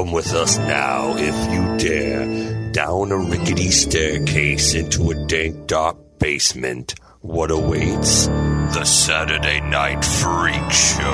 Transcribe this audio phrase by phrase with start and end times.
[0.00, 5.98] Come with us now, if you dare, down a rickety staircase into a dank, dark
[6.18, 6.94] basement.
[7.20, 8.26] What awaits?
[8.26, 11.06] The Saturday Night Freak Show.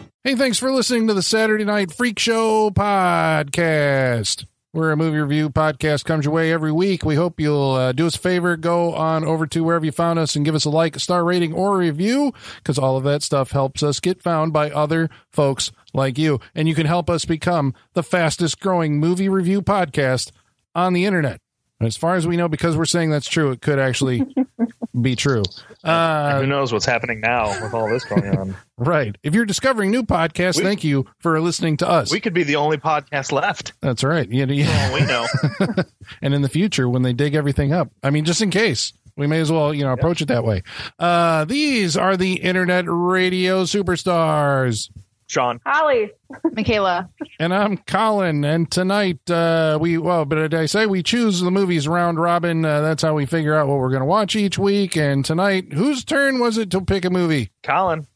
[0.24, 4.44] Hey, thanks for listening to the Saturday Night Freak Show podcast.
[4.76, 7.02] We're a movie review podcast comes your way every week.
[7.02, 10.18] We hope you'll uh, do us a favor, go on over to wherever you found
[10.18, 13.04] us and give us a like, a star rating, or a review, because all of
[13.04, 16.38] that stuff helps us get found by other folks like you.
[16.54, 20.30] And you can help us become the fastest growing movie review podcast
[20.74, 21.40] on the internet.
[21.80, 24.22] As far as we know, because we're saying that's true, it could actually
[25.00, 25.42] be true.
[25.84, 28.56] Uh, Who knows what's happening now with all this going on?
[28.78, 29.14] right.
[29.22, 32.10] If you're discovering new podcasts, We- thank you for listening to us.
[32.10, 33.74] we could be the only podcast left.
[33.82, 34.26] That's right.
[34.30, 34.94] Yeah, yeah.
[34.94, 35.26] We know.
[36.22, 37.90] and in the future when they dig everything up.
[38.02, 38.92] I mean, just in case.
[39.18, 40.62] We may as well, you know, approach it that way.
[40.98, 44.90] Uh, these are the internet radio superstars.
[45.26, 46.12] Sean, Holly.
[46.52, 47.10] Michaela.
[47.40, 48.44] And I'm Colin.
[48.44, 52.64] And tonight, uh, we, well, but did I say we choose the movies round robin?
[52.64, 54.96] Uh, that's how we figure out what we're going to watch each week.
[54.96, 57.50] And tonight, whose turn was it to pick a movie?
[57.62, 58.06] Colin.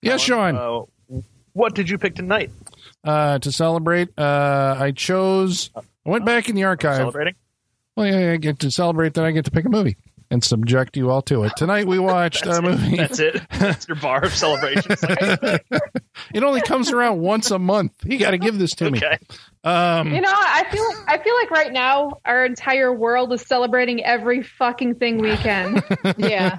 [0.00, 0.56] Yes, Sean.
[0.56, 1.20] Uh,
[1.52, 2.50] what did you pick tonight?
[3.02, 6.96] Uh, to celebrate, uh, I chose, I went back in the archive.
[6.96, 7.34] Celebrating?
[7.96, 9.96] Well, yeah, I get to celebrate that I get to pick a movie
[10.30, 11.52] and subject you all to it.
[11.56, 12.96] Tonight we watched a movie.
[12.96, 13.40] That's it.
[13.58, 15.02] That's your bar of celebrations.
[15.10, 15.64] Like,
[16.34, 17.92] It only comes around once a month.
[18.04, 19.00] You got to give this to me.
[19.64, 24.04] Um, You know, I feel I feel like right now our entire world is celebrating
[24.04, 25.82] every fucking thing we can.
[26.18, 26.58] Yeah.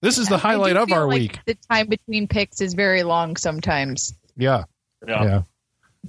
[0.00, 1.38] this is the highlight I do of feel our like week.
[1.46, 4.14] The time between picks is very long sometimes.
[4.36, 4.64] Yeah,
[5.06, 5.24] Yeah.
[5.24, 5.42] yeah.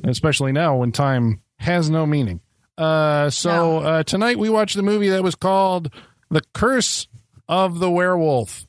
[0.05, 2.39] Especially now when time has no meaning.
[2.77, 5.89] Uh, so uh, tonight we watched the movie that was called
[6.29, 7.07] "The Curse
[7.47, 8.65] of the Werewolf,"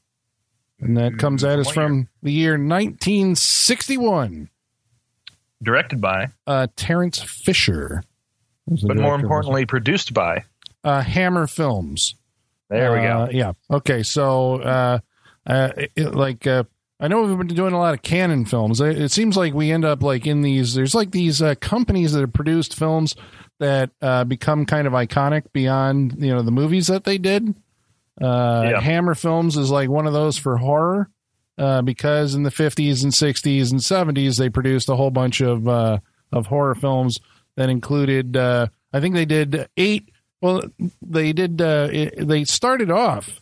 [0.81, 4.49] and that comes at us from the year 1961.
[5.63, 8.03] Directed by, Uh, Terence Fisher,
[8.67, 10.45] but more importantly, produced by.
[10.85, 12.15] uh, Hammer Films.
[12.69, 13.33] There we Uh, go.
[13.33, 13.53] yeah.
[13.71, 14.03] Okay.
[14.03, 14.99] So, uh,
[15.47, 16.65] uh, it, like, uh,
[16.99, 18.81] I know we've been doing a lot of Cannon films.
[18.81, 20.75] It, seems like we end up like in these.
[20.75, 23.15] There's like these uh, companies that have produced films
[23.59, 27.55] that uh, become kind of iconic beyond you know the movies that they did.
[28.21, 28.81] Uh, Yeah.
[28.81, 31.11] Hammer Films is like one of those for horror
[31.59, 35.69] uh, because in the 50s and 60s and 70s they produced a whole bunch of
[35.69, 35.99] uh,
[36.33, 37.19] of horror films
[37.57, 38.37] that included.
[38.39, 40.09] Uh, I think they did eight.
[40.41, 40.63] Well,
[41.03, 41.61] they did.
[41.61, 43.41] Uh, it, they started off.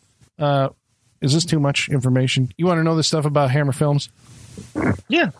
[1.24, 2.50] Is this too much information?
[2.58, 4.10] You want to know this stuff about Hammer Films?
[5.08, 5.30] Yeah.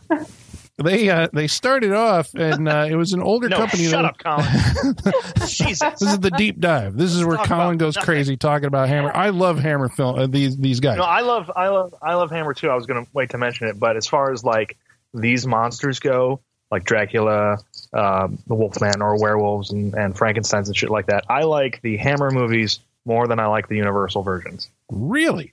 [0.83, 3.85] They uh, they started off, and uh, it was an older No, company.
[3.85, 4.97] shut that, up, Colin.
[5.47, 6.01] Jesus.
[6.01, 6.97] This is the deep dive.
[6.97, 8.07] This is where Talk Colin goes nothing.
[8.07, 9.13] crazy talking about Hammer.
[9.15, 10.19] I love Hammer film.
[10.19, 10.97] Uh, these these guys.
[10.97, 12.71] No, I love, I love, I love Hammer too.
[12.71, 14.77] I was going to wait to mention it, but as far as like
[15.13, 16.41] these monsters go,
[16.73, 17.59] like Dracula,
[17.93, 21.99] um, the Wolfman, or werewolves and, and Frankenstein's and shit like that, I like the
[21.99, 24.69] Hammer movies more than I like the Universal versions.
[24.91, 25.53] Really?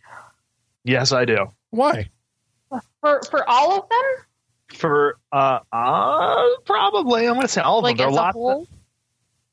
[0.84, 1.52] Yes, I do.
[1.70, 2.10] Why?
[3.02, 4.78] For for all of them?
[4.78, 8.10] For uh, uh probably I'm going to say all of Like them.
[8.10, 8.34] as There are a lots.
[8.36, 8.68] whole.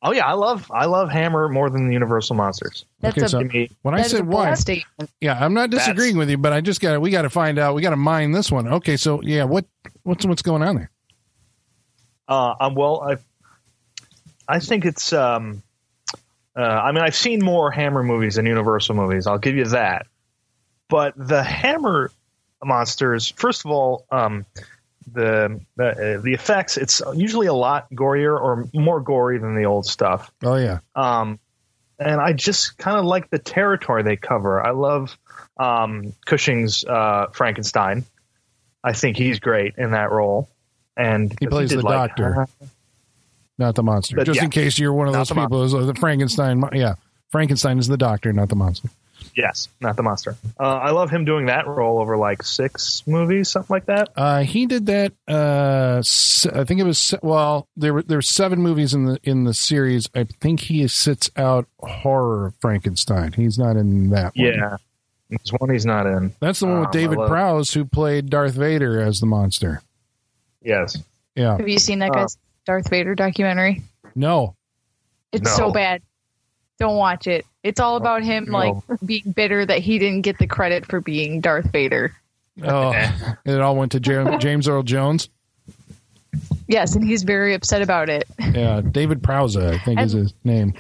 [0.03, 2.84] oh yeah, I love, I love Hammer more than the Universal monsters.
[3.00, 5.11] That's Okay, a so- me- When I that is a said why, statement.
[5.21, 7.31] yeah, I'm not That's- disagreeing with you, but I just got to we got to
[7.31, 7.75] find out.
[7.75, 8.69] We got to mine this one.
[8.69, 9.65] Okay, so yeah, what
[10.05, 10.91] what's what's going on there?
[12.28, 13.16] Uh, um, well, I,
[14.49, 15.12] I think it's.
[15.12, 15.62] Um,
[16.56, 19.27] uh, I mean, I've seen more Hammer movies than Universal movies.
[19.27, 20.06] I'll give you that.
[20.88, 22.10] But the Hammer
[22.65, 24.47] monsters, first of all, um,
[25.12, 26.76] the the, uh, the effects.
[26.76, 30.31] It's usually a lot gorier or more gory than the old stuff.
[30.43, 31.38] Oh yeah, Um,
[31.98, 34.65] and I just kind of like the territory they cover.
[34.65, 35.16] I love
[35.56, 38.04] um, Cushing's uh, Frankenstein.
[38.84, 40.48] I think he's great in that role.
[40.97, 42.47] And He plays did, the like, doctor.
[43.59, 44.16] not the monster.
[44.16, 44.44] But, just yeah.
[44.44, 46.62] in case you're one of Not those the mon- people, who's, uh, the Frankenstein.
[46.72, 46.94] Yeah,
[47.31, 48.88] Frankenstein is the doctor, not the monster.
[49.37, 50.37] Yes, not the monster.
[50.59, 54.09] Uh, I love him doing that role over like six movies, something like that.
[54.17, 55.12] Uh, he did that.
[55.29, 56.03] Uh,
[56.59, 57.69] I think it was well.
[57.77, 60.09] There were there were seven movies in the in the series.
[60.15, 63.33] I think he sits out horror Frankenstein.
[63.33, 64.34] He's not in that.
[64.37, 64.47] One.
[64.47, 64.77] Yeah,
[65.31, 66.33] there's one he's not in.
[66.41, 69.83] that's the one with Um, David love- Prowse, who played Darth Vader as the monster.
[70.63, 70.97] Yes,
[71.37, 73.83] Yeah, Have you seen that Uh, guy's Darth Vader documentary?
[74.16, 74.54] no,
[75.33, 75.66] It's No.
[75.66, 76.03] so bad.
[76.78, 77.45] Don't watch it.
[77.63, 78.59] It's all oh, about him No.
[78.59, 82.15] like being bitter that he didn't get the credit for being Darth Vader.
[82.63, 82.92] oh,
[83.45, 85.28] it all went to Ja- James Earl Jones.
[86.66, 88.28] Yes, and he's very upset about it.
[88.39, 90.75] Yeah, David Prowse, I think is his name.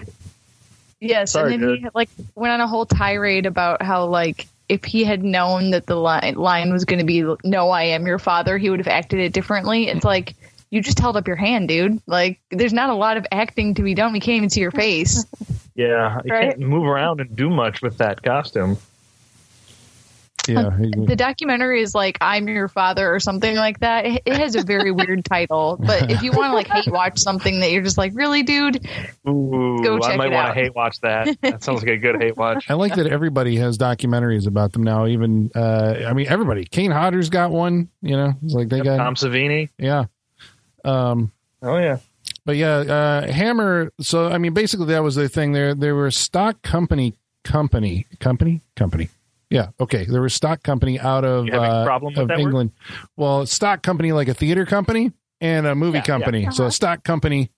[1.00, 1.78] Yes, Sorry, and then dude.
[1.80, 5.86] he like went on a whole tirade about how like if he had known that
[5.86, 8.88] the line, line was going to be "No, I am your father," he would have
[8.88, 9.88] acted it differently.
[9.88, 10.34] It's like
[10.70, 12.00] you just held up your hand, dude.
[12.06, 14.12] Like, there's not a lot of acting to be done.
[14.12, 15.24] We can't even see your face.
[15.78, 16.48] Yeah, you Right.
[16.50, 18.78] can't move around and do much with that costume.
[20.48, 24.06] Yeah, he- the documentary is like I'm your father or something like that.
[24.06, 27.18] It, it has a very weird title, but if you want to like hate watch
[27.18, 28.88] something that you're just like, really, dude,
[29.28, 31.28] Ooh, Go I might want to hate watch that.
[31.42, 32.70] That sounds like a good hate watch.
[32.70, 35.06] I like that everybody has documentaries about them now.
[35.06, 36.64] Even uh, I mean, everybody.
[36.64, 37.88] Kane Hodder's got one.
[38.02, 39.68] You know, it's like they got Tom Savini.
[39.78, 40.06] yeah.
[40.84, 41.30] Um,
[41.62, 41.98] Oh yeah.
[42.48, 43.92] But yeah, uh, Hammer.
[44.00, 45.52] So I mean, basically that was the thing.
[45.52, 47.12] There, there were a stock company,
[47.44, 49.10] company, company, company.
[49.50, 50.06] Yeah, okay.
[50.06, 52.40] There was stock company out of You having a uh, of that word?
[52.40, 52.72] England.
[53.18, 55.12] Well, stock company like a theater company
[55.42, 56.06] and a movie Yeah, yeah.
[56.06, 56.44] company.
[56.44, 56.68] So Uh-huh.
[56.68, 57.50] a stock company,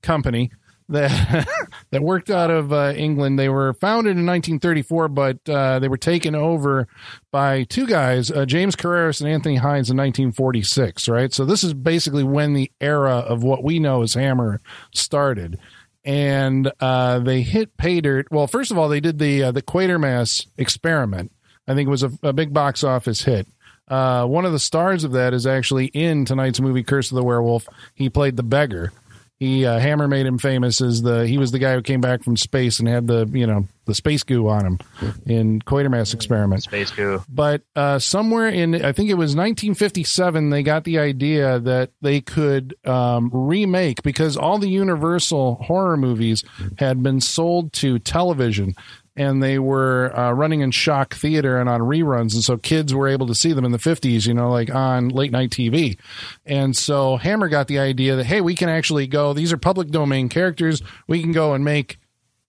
[0.00, 0.52] company
[0.88, 1.48] that
[1.90, 3.38] that worked out of uh, England.
[3.38, 6.86] They were founded in 1934, but uh, they were taken over
[7.30, 11.08] by two guys, uh, James Carreras and Anthony Hinds, in 1946.
[11.08, 14.60] Right, so this is basically when the era of what we know as Hammer
[14.92, 15.58] started.
[16.06, 18.30] And uh, they hit pay dirt.
[18.30, 21.32] Well, first of all, they did the uh, the Quatermass experiment.
[21.66, 23.46] I think it was a, a big box office hit.
[23.88, 27.24] Uh, one of the stars of that is actually in tonight's movie, Curse of the
[27.24, 27.66] Werewolf.
[27.94, 28.92] He played the beggar.
[29.40, 32.22] He uh, Hammer made him famous as the he was the guy who came back
[32.22, 34.78] from space and had the you know the space goo on him
[35.26, 36.62] in Quatermass experiment.
[36.62, 37.22] Space goo.
[37.28, 42.20] But uh, somewhere in I think it was 1957 they got the idea that they
[42.20, 46.44] could um, remake because all the Universal horror movies
[46.78, 48.74] had been sold to television
[49.16, 53.08] and they were uh, running in shock theater and on reruns and so kids were
[53.08, 55.98] able to see them in the 50s you know like on late night tv
[56.44, 59.88] and so hammer got the idea that hey we can actually go these are public
[59.88, 61.98] domain characters we can go and make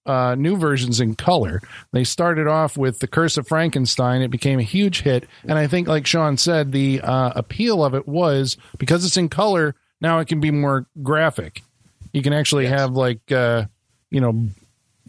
[0.05, 1.61] uh, new versions in color.
[1.91, 4.21] They started off with The Curse of Frankenstein.
[4.21, 5.27] It became a huge hit.
[5.43, 9.29] And I think, like Sean said, the uh, appeal of it was because it's in
[9.29, 11.63] color, now it can be more graphic.
[12.13, 13.65] You can actually have, like, uh,
[14.11, 14.47] you know,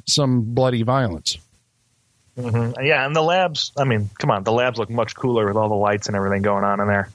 [0.07, 1.39] some bloody violence.
[2.37, 3.73] Hmm Yeah, and the labs.
[3.77, 6.43] I mean, come on, the labs look much cooler with all the lights and everything
[6.43, 7.11] going on in there.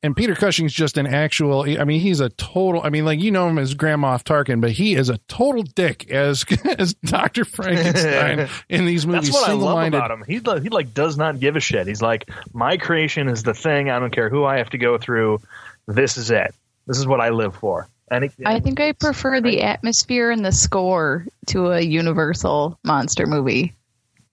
[0.00, 1.62] And Peter Cushing's just an actual.
[1.62, 2.80] I mean, he's a total.
[2.84, 5.64] I mean, like you know him as Grand Moff Tarkin, but he is a total
[5.64, 6.44] dick as
[6.78, 9.30] as Doctor Frankenstein in these movies.
[9.30, 9.98] That's what I love single-minded.
[9.98, 10.24] about him.
[10.24, 11.88] He he like does not give a shit.
[11.88, 13.90] He's like, my creation is the thing.
[13.90, 15.40] I don't care who I have to go through.
[15.88, 16.54] This is it.
[16.86, 17.88] This is what I live for.
[18.10, 23.26] And it, I think I prefer the atmosphere and the score to a Universal monster
[23.26, 23.74] movie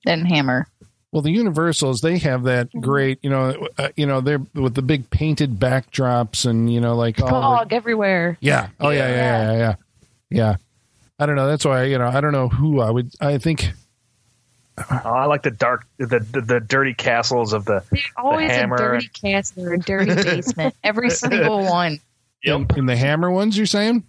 [0.05, 0.67] than Hammer.
[1.11, 4.81] Well, the Universals they have that great, you know, uh, you know, they're with the
[4.81, 8.37] big painted backdrops and you know, like all the, Fog everywhere.
[8.41, 9.75] yeah, oh yeah, yeah, yeah, yeah, yeah,
[10.29, 10.55] yeah.
[11.17, 11.47] I don't know.
[11.47, 13.11] That's why you know I don't know who I would.
[13.21, 13.71] I think
[14.77, 17.83] oh, I like the dark, the, the the dirty castles of the.
[17.89, 18.77] There's always a hammer.
[18.77, 20.75] dirty castle or a dirty basement.
[20.83, 21.99] Every single one.
[22.43, 24.03] in, in the Hammer ones, you're saying.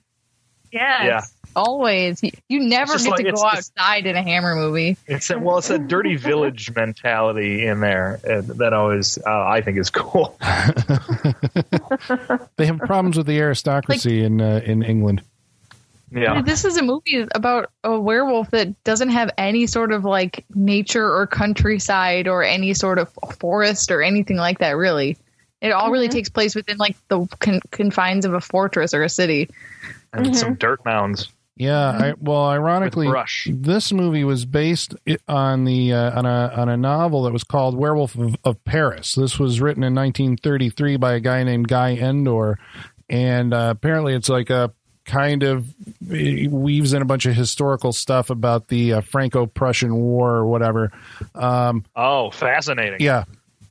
[0.72, 1.04] Yes.
[1.04, 1.20] Yeah.
[1.56, 2.22] Always.
[2.22, 4.96] You, you never get like- to go just- outside in a Hammer movie.
[5.06, 9.62] It's a, well, it's a dirty village mentality in there uh, that always uh, I
[9.62, 10.36] think is cool.
[12.56, 15.22] They have problems with the aristocracy in uh, in England.
[16.12, 20.44] Yeah, This is a movie about a werewolf that doesn't have any sort of like
[20.54, 23.10] nature or countryside or any sort of
[23.40, 25.16] forest or anything like that, really.
[25.60, 29.08] It all really takes place within like the con- confines of a fortress or a
[29.08, 29.50] city.
[30.12, 31.28] and some dirt mounds.
[31.56, 33.08] Yeah, I, well, ironically,
[33.46, 34.94] this movie was based
[35.26, 39.14] on the uh, on a on a novel that was called Werewolf of, of Paris.
[39.14, 42.58] This was written in 1933 by a guy named Guy Endore,
[43.08, 44.70] and uh, apparently it's like a
[45.06, 45.72] kind of
[46.06, 50.90] weaves in a bunch of historical stuff about the uh, Franco-Prussian War or whatever.
[51.34, 52.98] Um, Oh, fascinating.
[53.00, 53.25] yeah.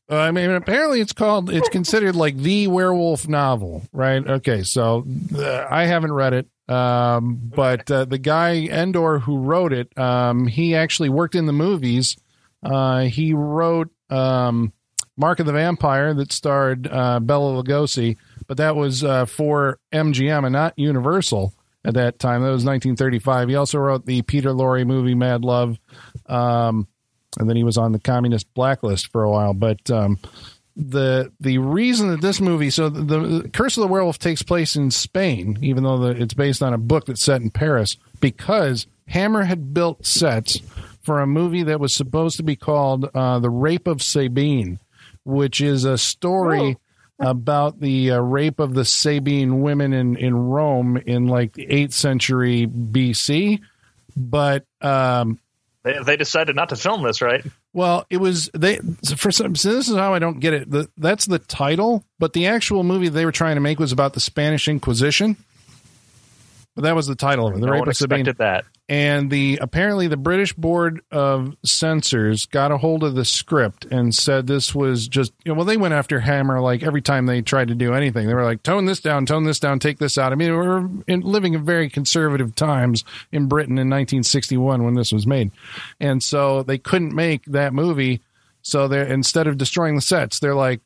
[0.10, 4.26] Uh, I mean, apparently it's called, it's considered like the werewolf novel, right?
[4.26, 4.64] Okay.
[4.64, 6.48] So uh, I haven't read it.
[6.68, 11.54] Um, but uh, the guy Endore who wrote it, um, he actually worked in the
[11.54, 12.18] movies.
[12.64, 14.74] Uh, he wrote um,
[15.18, 18.18] Mark of the Vampire that starred uh, Bela Lugosi,
[18.48, 21.54] but that was uh, for MGM and not Universal
[21.84, 22.42] at that time.
[22.42, 23.50] That was 1935.
[23.50, 25.80] He also wrote the Peter Lorre movie Mad Love.
[26.26, 26.88] Um,
[27.40, 29.54] and then he was on the communist blacklist for a while.
[29.54, 30.20] But um,
[30.76, 34.76] the the reason that this movie, so the, the Curse of the Werewolf takes place
[34.76, 38.88] in Spain, even though the, it's based on a book that's set in Paris, because
[39.08, 40.60] Hammer had built sets
[41.02, 44.80] for a movie that was supposed to be called uh, The Rape of Sabine,
[45.24, 46.78] which is a story.
[47.18, 51.94] About the uh, rape of the Sabine women in, in Rome in like the 8th
[51.94, 53.62] century BC.
[54.18, 55.40] But um,
[55.84, 57.42] They, they decided not to film this, right?
[57.76, 58.80] Well, it was they
[59.18, 59.54] for some.
[59.58, 60.72] So this is how I don't get it.
[60.72, 64.14] The, that's the title, but the actual movie they were trying to make was about
[64.14, 65.36] the Spanish Inquisition.
[66.76, 67.60] But that was the title of it.
[67.60, 68.34] The no Rape one of Sabine.
[68.38, 68.64] that.
[68.88, 74.14] And the apparently the British Board of Censors got a hold of the script and
[74.14, 77.42] said this was just you know well they went after Hammer like every time they
[77.42, 78.28] tried to do anything.
[78.28, 80.32] They were like tone this down tone this down take this out.
[80.32, 85.12] I mean we're in, living in very conservative times in Britain in 1961 when this
[85.12, 85.52] was made.
[86.00, 88.22] And so they couldn't make that movie.
[88.62, 90.82] So they instead of destroying the sets they're like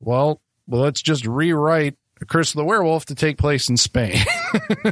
[0.00, 1.96] well well let's just rewrite
[2.26, 4.16] Curse of the Werewolf to take place in Spain.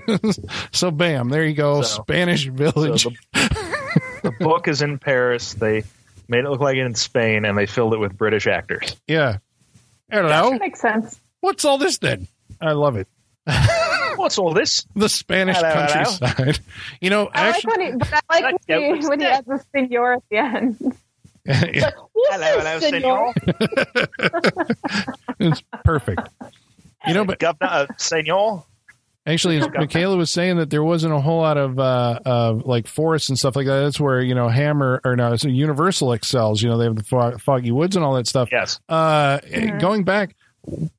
[0.72, 1.82] so, bam, there you go.
[1.82, 3.02] So- Spanish village.
[3.04, 5.54] So the, the book is in Paris.
[5.54, 5.84] They
[6.28, 8.96] made it look like it in Spain, and they filled it with British actors.
[9.06, 9.38] yeah.
[10.10, 10.52] Hello.
[10.52, 11.20] Makes sense.
[11.40, 12.28] What's all this then?
[12.60, 13.08] I love it.
[14.16, 14.86] What's all this?
[14.94, 15.86] The Spanish Hello, hello.
[15.88, 16.58] countryside.
[17.00, 19.44] You know, I actually, like when he, but I like when he, when he that?
[19.46, 20.96] has the senor at the end.
[21.44, 23.32] yeah, Hello, hello, senor.
[25.38, 26.20] it's perfect.
[27.06, 28.64] You know, but Governor, uh, senor.
[29.26, 33.28] Actually, Michaela was saying that there wasn't a whole lot of uh, of like forests
[33.28, 33.80] and stuff like that.
[33.80, 36.62] That's where you know Hammer or no, so Universal excels.
[36.62, 38.50] You know, they have the fog, foggy woods and all that stuff.
[38.52, 38.78] Yes.
[38.88, 39.38] Uh,
[39.80, 40.36] Going back,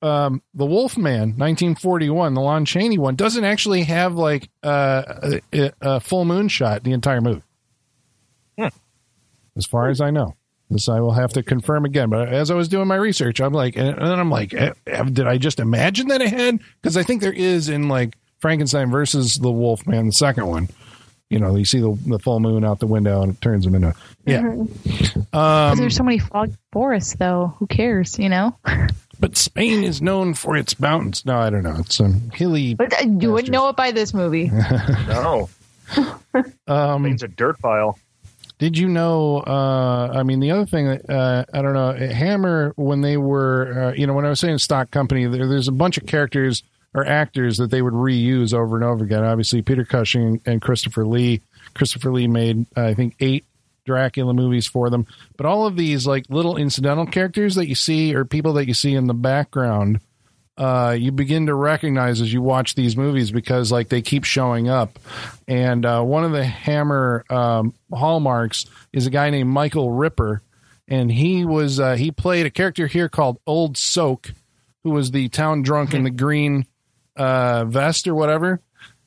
[0.01, 5.99] um, the Wolfman, 1941, the Lon Chaney one, doesn't actually have like uh, a, a
[6.01, 7.43] full moon shot the entire movie.
[8.57, 8.67] Hmm.
[9.55, 10.35] As far as I know.
[10.69, 12.09] This I will have to confirm again.
[12.09, 15.27] But as I was doing my research, I'm like, and then I'm like, eh, did
[15.27, 16.59] I just imagine that it had?
[16.81, 20.67] Because I think there is in like Frankenstein versus the Wolfman, the second one.
[21.29, 23.75] You know, you see the, the full moon out the window and it turns him
[23.75, 23.93] into
[24.25, 24.41] yeah.
[24.83, 27.53] Because there's so many fog forests, though.
[27.59, 28.57] Who cares, you know?
[29.19, 31.25] But Spain is known for its mountains.
[31.25, 31.77] No, I don't know.
[31.79, 32.75] It's um, hilly.
[32.75, 34.51] But uh, you wouldn't know it by this movie.
[35.07, 35.49] No.
[36.67, 37.97] Um, It's a dirt pile.
[38.59, 39.39] Did you know?
[39.45, 43.89] Uh, I mean, the other thing that uh, I don't know, Hammer when they were,
[43.89, 46.63] uh, you know, when I was saying stock company, there, there's a bunch of characters
[46.93, 49.23] or actors that they would reuse over and over again.
[49.23, 51.41] Obviously, Peter Cushing and Christopher Lee.
[51.75, 53.45] Christopher Lee made, I think, eight
[53.85, 55.07] Dracula movies for them.
[55.37, 58.73] But all of these like little incidental characters that you see or people that you
[58.73, 59.99] see in the background
[60.57, 64.69] uh, you begin to recognize as you watch these movies because like they keep showing
[64.69, 64.97] up.
[65.47, 70.41] And uh, one of the Hammer um, hallmarks is a guy named Michael Ripper,
[70.87, 74.33] and he was uh, he played a character here called Old Soak,
[74.83, 76.65] who was the town drunk in the green
[77.15, 78.59] uh, vest or whatever.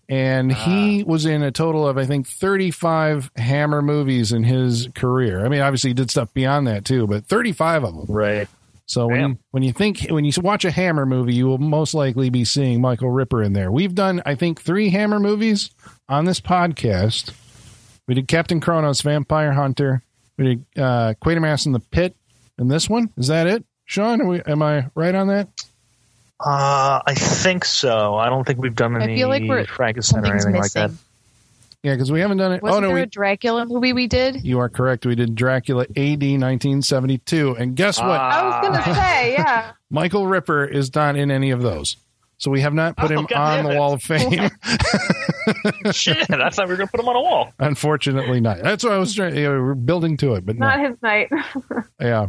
[0.08, 5.44] And he was in a total of I think 35 Hammer movies in his career.
[5.44, 8.06] I mean, obviously he did stuff beyond that too, but 35 of them.
[8.08, 8.48] Right.
[8.90, 11.94] So when you, when you think when you watch a Hammer movie, you will most
[11.94, 13.70] likely be seeing Michael Ripper in there.
[13.70, 15.70] We've done I think three Hammer movies
[16.08, 17.32] on this podcast.
[18.08, 20.02] We did Captain Kronos, Vampire Hunter.
[20.36, 22.16] We did uh, Quatermass in the Pit,
[22.58, 23.64] and this one is that it?
[23.84, 25.48] Sean, are we, am I right on that?
[26.44, 28.16] Uh, I think so.
[28.16, 30.72] I don't think we've done I any feel like we're- Frankenstein or Something's anything like
[30.72, 30.90] that.
[31.82, 32.62] Yeah, because we haven't done it.
[32.62, 34.44] Wasn't oh no, there we, a Dracula movie we did?
[34.44, 35.06] you are correct.
[35.06, 38.08] We did Dracula AD 1972, and guess what?
[38.08, 38.30] Ah.
[38.30, 39.72] I was gonna say, yeah.
[39.88, 41.96] Michael Ripper is not in any of those.
[42.36, 43.78] So we have not put Oh, him God on the it.
[43.78, 44.30] Wall of Fame.
[45.92, 47.52] Shit, I thought we were going to put him on a wall.
[47.58, 48.62] Unfortunately, not.
[48.62, 49.36] That's what I was trying.
[49.36, 50.66] Yeah, we're building to it, but no.
[50.66, 51.28] Not his night.
[52.00, 52.28] Yeah.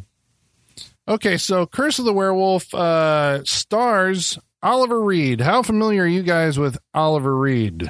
[1.07, 5.39] Okay, so Curse of the Werewolf uh, stars Oliver Reed.
[5.39, 7.89] How familiar are you guys with Oliver Reed?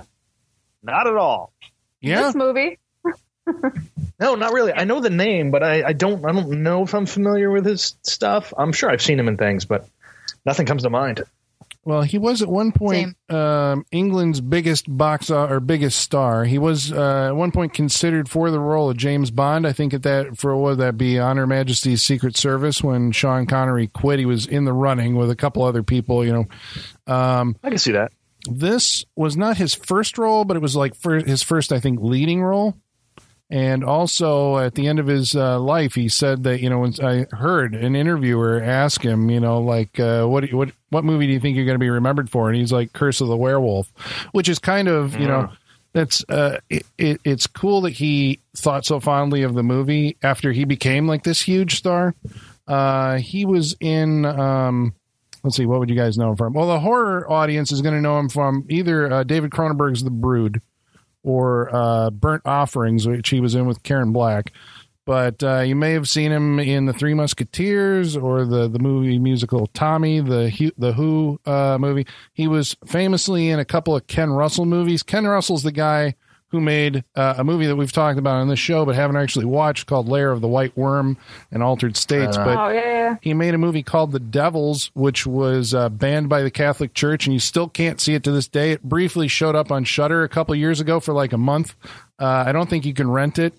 [0.84, 1.54] Not at all.
[2.00, 2.24] Yeah.
[2.24, 2.80] This movie.
[4.20, 4.72] No, not really.
[4.72, 7.66] I know the name, but I, I don't I don't know if I'm familiar with
[7.66, 8.54] his stuff.
[8.56, 9.88] I'm sure I've seen him in things, but
[10.46, 11.24] nothing comes to mind.
[11.84, 16.46] Well, he was at one point um, England's biggest box or biggest star.
[16.46, 19.66] He was uh, at one point considered for the role of James Bond.
[19.66, 23.12] I think at that for what would that be On Her Majesty's Secret Service when
[23.12, 24.20] Sean Connery quit.
[24.20, 26.24] He was in the running with a couple other people.
[26.24, 28.12] You know, um, I can see that.
[28.50, 32.42] This was not his first role, but it was like his first, I think, leading
[32.44, 32.76] role.
[33.50, 36.94] And also at the end of his uh, life, he said that you know when
[37.04, 41.34] I heard an interviewer ask him, you know, like uh, what what what movie do
[41.34, 42.48] you think you're going to be remembered for?
[42.48, 43.92] And he's like Curse of the Werewolf,
[44.32, 45.52] which is kind of you know
[45.92, 50.54] that's uh, it, it, it's cool that he thought so fondly of the movie after
[50.54, 52.16] he became like this huge star.
[52.68, 54.26] Uh, he was in.
[54.26, 54.94] Um,
[55.44, 56.54] let's see, what would you guys know him from?
[56.54, 60.10] Well, the horror audience is going to know him from either uh, David Cronenberg's The
[60.12, 60.62] Brood
[61.24, 64.52] or uh, Burnt Offerings, which he was in with Karen Black.
[65.06, 69.18] But uh, you may have seen him in The Three Musketeers or the, the movie
[69.18, 72.06] musical Tommy, the the Who uh, movie.
[72.34, 75.02] He was famously in a couple of Ken Russell movies.
[75.02, 76.16] Ken Russell's the guy
[76.52, 79.46] who made uh, a movie that we've talked about on this show, but haven't actually
[79.46, 81.18] watched, called Lair of the White Worm
[81.52, 82.38] and Altered States.
[82.38, 83.16] Uh, but oh yeah, yeah.
[83.22, 87.26] he made a movie called The Devils, which was uh, banned by the Catholic Church,
[87.26, 88.72] and you still can't see it to this day.
[88.72, 91.74] It briefly showed up on Shudder a couple years ago for like a month.
[92.20, 93.54] Uh, I don't think you can rent it.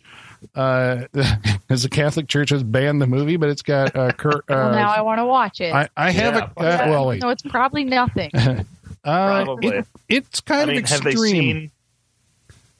[0.56, 1.06] Uh,
[1.70, 4.44] as the Catholic Church has banned the movie, but it's got uh, Kurt.
[4.48, 5.72] well, now Uh, I want to watch it.
[5.72, 6.50] I, I have Yeah.
[6.56, 7.22] a uh, well, wait.
[7.22, 8.30] no, it's probably nothing.
[9.04, 9.78] Uh, Probably.
[9.78, 11.72] it- it's kind I mean, of have they extreme.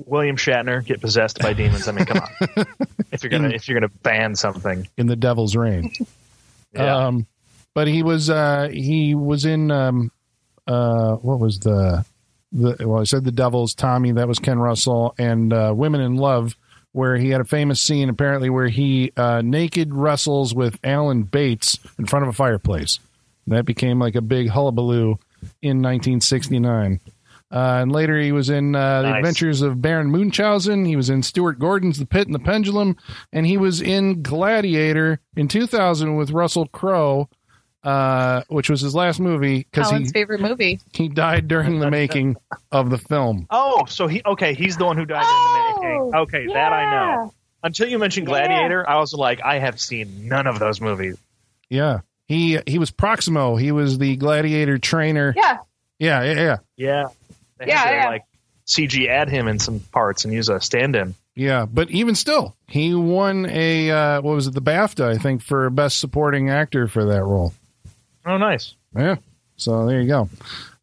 [0.07, 1.89] William Shatner get possessed by demons?
[1.89, 2.67] I mean, come on.
[3.13, 5.93] if you're gonna if you're gonna ban something, in the Devil's Reign.
[6.75, 7.07] yeah.
[7.07, 7.27] Um,
[7.75, 10.11] but he was uh, he was in um,
[10.67, 12.05] uh, what was the
[12.53, 16.17] the well I said the Devils Tommy that was Ken Russell and uh, Women in
[16.17, 16.57] Love
[16.93, 21.79] where he had a famous scene apparently where he uh, naked wrestles with Alan Bates
[21.99, 22.99] in front of a fireplace.
[23.47, 25.19] That became like a big hullabaloo
[25.61, 27.01] in 1969.
[27.53, 29.19] Uh, and later he was in uh, The Nice.
[29.19, 30.87] Adventures of Baron Munchausen.
[30.87, 32.97] He was in Stuart Gordon's The Pit and the Pendulum.
[33.33, 37.29] And he was in Gladiator in 2000 with Russell Crowe,
[37.85, 40.81] uh, which was his last movie because he, favorite movie.
[40.95, 42.37] he died during the making
[42.71, 43.47] of the film.
[43.51, 44.55] oh, so he okay?
[44.55, 46.11] He's the one who died in the making.
[46.15, 47.35] Oh, Okay, that I know.
[47.65, 48.47] Until you mentioned Yeah.
[48.47, 51.17] Gladiator, I was like, I have seen none of those movies.
[51.69, 52.01] Yeah.
[52.29, 53.57] He he was Proximo.
[53.57, 55.35] He was the gladiator trainer.
[55.37, 55.59] Yeah,
[55.99, 56.57] Yeah, yeah, yeah.
[56.77, 57.05] Yeah,
[57.67, 58.09] they Yeah, had to, yeah.
[58.09, 58.25] like
[58.67, 61.15] CG add him in some parts and use a stand-in.
[61.35, 65.43] Yeah, but even still, he won a uh, what was it, the BAFTA, I think,
[65.43, 67.55] for best supporting actor for that role.
[68.27, 68.75] Oh, nice.
[68.97, 69.17] Yeah.
[69.57, 70.29] So there you go.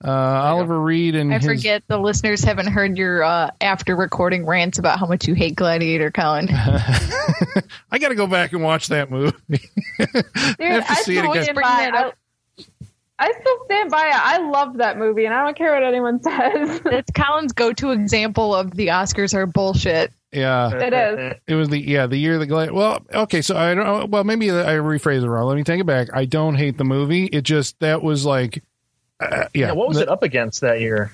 [0.03, 4.45] Uh, Oliver Reed and I his, forget the listeners haven't heard your uh, after recording
[4.45, 6.47] rants about how much you hate Gladiator, Colin.
[7.91, 9.35] I got to go back and watch that movie.
[9.49, 9.61] dude,
[10.59, 11.53] I have to I see it again.
[11.53, 11.89] Bring by.
[11.91, 12.15] that I, up.
[13.21, 14.13] I still stand by it.
[14.15, 16.81] I love that movie, and I don't care what anyone says.
[16.85, 20.11] it's Colin's go-to example of the Oscars are bullshit.
[20.31, 21.39] yeah, It is.
[21.47, 22.71] it was the yeah the year the glad.
[22.71, 24.09] Well, okay, so I don't.
[24.09, 25.47] Well, maybe I rephrase it wrong.
[25.47, 26.07] Let me take it back.
[26.13, 27.25] I don't hate the movie.
[27.25, 28.63] It just that was like,
[29.19, 29.67] uh, yeah.
[29.67, 31.11] Yeah, what was the- it up against that year?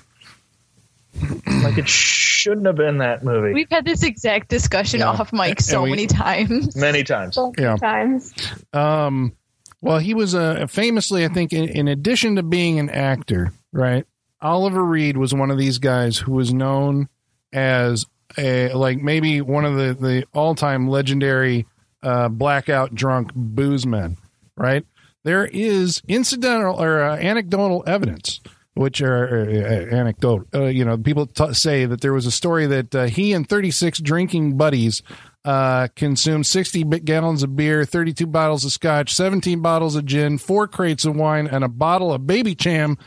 [1.62, 3.54] like it shouldn't have been that movie.
[3.54, 5.08] We've had this exact discussion Yeah.
[5.08, 6.76] off mic so we- many times.
[6.76, 7.34] Many times.
[7.36, 7.76] So many Yeah.
[7.76, 8.34] times.
[8.74, 9.32] Um,
[9.80, 14.06] well, he was uh, famously, I think, in, in addition to being an actor, right?
[14.40, 17.08] Oliver Reed was one of these guys who was known
[17.52, 18.04] as
[18.36, 21.66] a like maybe one of the the all time legendary
[22.02, 24.16] uh, blackout drunk boozmen,
[24.56, 24.84] right?
[25.24, 28.40] There is incidental or uh, anecdotal evidence.
[28.74, 30.48] Which are uh, anecdote?
[30.54, 33.48] Uh, you know, people t- say that there was a story that uh, he and
[33.48, 35.02] 36 drinking buddies
[35.46, 40.66] uh, consumed 60 gallons of beer, 32 bottles of scotch, 17 bottles of gin, four
[40.66, 42.98] crates of wine, and a bottle of Babycham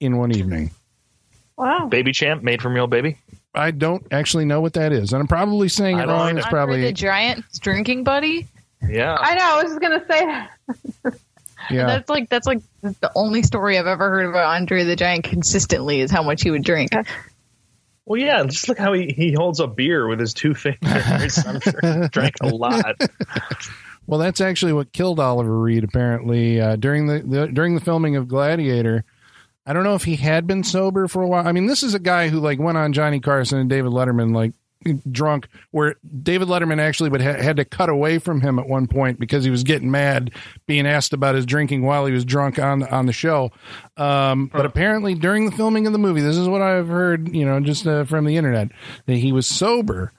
[0.00, 0.72] in one evening.
[1.56, 1.86] Wow.
[1.86, 3.18] Baby Champ, made from real baby.
[3.54, 6.30] I don't actually know what that is, and I'm probably saying it wrong.
[6.30, 6.38] either.
[6.38, 8.48] It's probably the Giant's drinking buddy.
[8.88, 9.14] Yeah.
[9.14, 9.44] I know.
[9.44, 10.50] I was just gonna say that.
[11.70, 11.86] yeah.
[11.86, 16.00] That's like that's like the only story I've ever heard about Andre the Giant consistently
[16.00, 16.90] is how much he would drink.
[18.12, 18.44] Well, yeah.
[18.44, 21.38] Just look how he, he holds a beer with his two fingers.
[21.46, 23.00] I'm sure he drank a lot.
[24.04, 25.84] Well, that's actually what killed Oliver Reed.
[25.84, 29.04] Apparently, uh, during the, the during the filming of Gladiator,
[29.64, 31.46] I don't know if he had been sober for a while.
[31.46, 34.34] I mean, this is a guy who like went on Johnny Carson and David Letterman
[34.34, 34.54] like
[35.10, 38.86] drunk, where David Letterman actually would ha- had to cut away from him at one
[38.86, 40.32] point because he was getting mad
[40.66, 43.50] being asked about his drinking while he was drunk on on the show.
[43.96, 47.44] Um, but apparently, during the filming of the movie, this is what I've heard, you
[47.44, 48.68] know, just uh, from the internet,
[49.06, 50.12] that he was sober,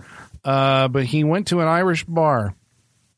[0.44, 2.56] uh, but he went to an Irish bar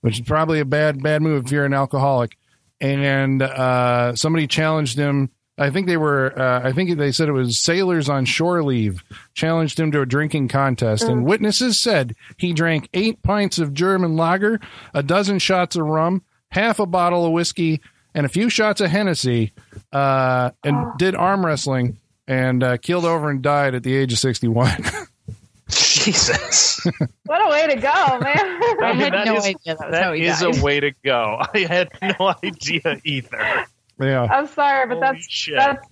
[0.06, 2.38] which is probably a bad bad move if you're an alcoholic.
[2.80, 5.32] And uh, somebody challenged him.
[5.58, 6.38] I think they were.
[6.38, 10.06] Uh, I think they said it was sailors on shore leave challenged him to a
[10.06, 14.60] drinking contest, and witnesses said he drank eight pints of German lager,
[14.94, 17.80] a dozen shots of rum, half a bottle of whiskey,
[18.14, 19.54] and a few shots of Hennessy,
[19.94, 24.20] uh, and did arm wrestling and uh, killed over and died at the age of
[24.20, 24.84] sixty-one.
[25.70, 26.86] Jesus.
[27.26, 28.38] What a way to go, man.
[28.84, 30.60] I mean, had no is- idea that was how he is died.
[30.60, 31.42] a way to go.
[31.56, 31.90] I had
[32.20, 33.66] no idea either.
[34.00, 34.24] Yeah.
[34.24, 35.56] I'm sorry, but Holy that's shit.
[35.58, 35.88] that's.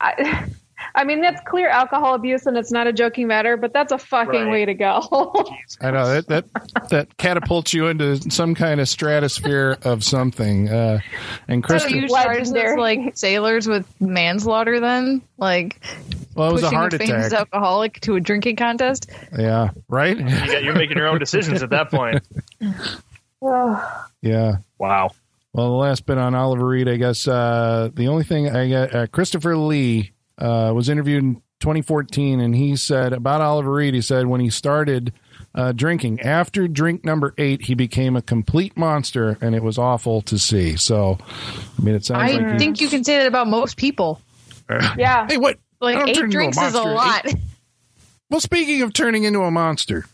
[0.00, 0.48] I,
[0.94, 3.56] I mean, that's clear alcohol abuse, and it's not a joking matter.
[3.56, 4.50] But that's a fucking Right.
[4.50, 5.00] way to go.
[5.80, 6.44] I know that that
[6.90, 10.68] that catapults you into some kind of stratosphere of something.
[10.68, 11.00] Uh,
[11.48, 12.80] and So Kristen, you charge those Legendary.
[12.80, 15.20] like sailors with manslaughter then?
[15.36, 15.80] Like
[16.36, 17.38] well, it was a pushing heart a famous attack.
[17.40, 19.10] alcoholic to a drinking contest?
[19.36, 20.16] Yeah, right.
[20.16, 22.22] You got, you're making your own decisions at that point.
[24.20, 24.56] Yeah.
[24.78, 25.10] Wow.
[25.58, 27.26] Well, the last bit on Oliver Reed, I guess.
[27.26, 32.54] Uh, the only thing I got, uh, Christopher Lee uh, was interviewed in 2014, and
[32.54, 33.92] he said about Oliver Reed.
[33.92, 35.12] He said when he started
[35.56, 40.22] uh, drinking after drink number eight, he became a complete monster, and it was awful
[40.22, 40.76] to see.
[40.76, 41.18] So,
[41.76, 44.20] I mean, it sounds I like you- think you can say that about most people.
[44.96, 45.26] Yeah.
[45.28, 45.58] Hey, what?
[45.80, 46.94] Like eight into a drinks is a monster.
[47.30, 47.40] lot.
[48.30, 50.04] Well, speaking of turning into a monster,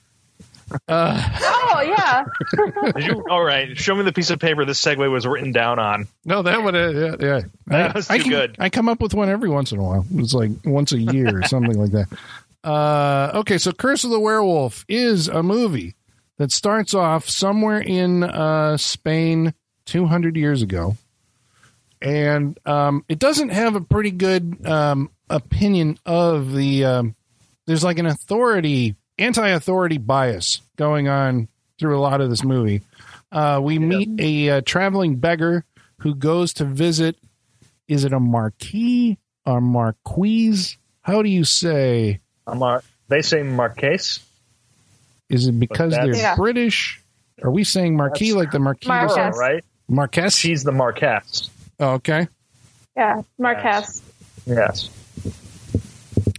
[0.88, 2.24] Oh yeah.
[2.94, 3.24] Did you?
[3.28, 3.76] All right.
[3.76, 6.08] Show me the piece of paper this segue was written down on.
[6.24, 7.40] no, that would uh, yeah, yeah.
[7.66, 8.56] That I- was I too can- good.
[8.58, 10.04] I come up with one every once in a while.
[10.14, 12.06] It's like once a year or something like that.
[12.64, 15.96] Uh, okay, so Curse of the Werewolf is a movie
[16.38, 19.52] that starts off somewhere in uh, Spain
[19.84, 20.96] 200 years ago.
[22.00, 26.86] And um, it doesn't have a pretty good um, opinion of the.
[26.86, 27.14] Um,
[27.66, 31.48] there's like an authority, anti authority bias going on
[31.78, 32.82] through a lot of this movie.
[33.32, 35.64] Uh, we meet a uh, traveling beggar
[35.98, 37.16] who goes to visit.
[37.88, 40.76] Is it a marquis or marquise?
[41.02, 42.20] How do you say?
[42.46, 44.20] I'm Mar- they say marquise.
[45.28, 46.36] Is it because they're Yeah.
[46.36, 47.00] British?
[47.42, 48.88] Are we saying marquis That's- like the marquis?
[48.88, 49.64] Mar- de Right?
[49.88, 50.36] Marquess?
[50.36, 51.50] She's the marquess.
[51.80, 52.28] Oh, okay.
[52.96, 53.22] Yeah.
[53.38, 54.00] Marquez.
[54.46, 54.88] Yes.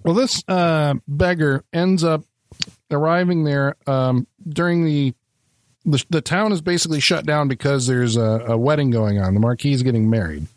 [0.03, 2.23] Well, this uh, beggar ends up
[2.91, 5.13] arriving there um, during the,
[5.85, 9.33] the the town is basically shut down because there's a, a wedding going on.
[9.33, 10.47] The marquis is getting married,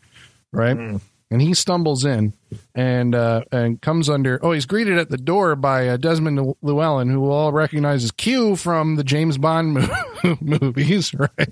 [0.52, 0.76] right?
[0.76, 1.00] Mm.
[1.30, 2.32] And he stumbles in
[2.74, 4.38] and uh, and comes under.
[4.42, 8.10] Oh, he's greeted at the door by uh, Desmond Llewellyn, who we'll all recognize as
[8.10, 11.50] Q from the James Bond mo- movies, right?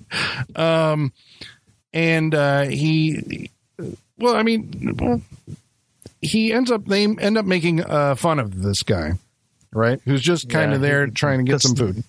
[0.57, 1.13] Um,
[1.93, 3.51] and uh, he,
[4.19, 5.23] well, I mean,
[6.21, 9.13] he ends up they end up making uh, fun of this guy,
[9.77, 10.01] right?
[10.05, 12.03] Who's just kind of Yeah, there he- trying to get some food.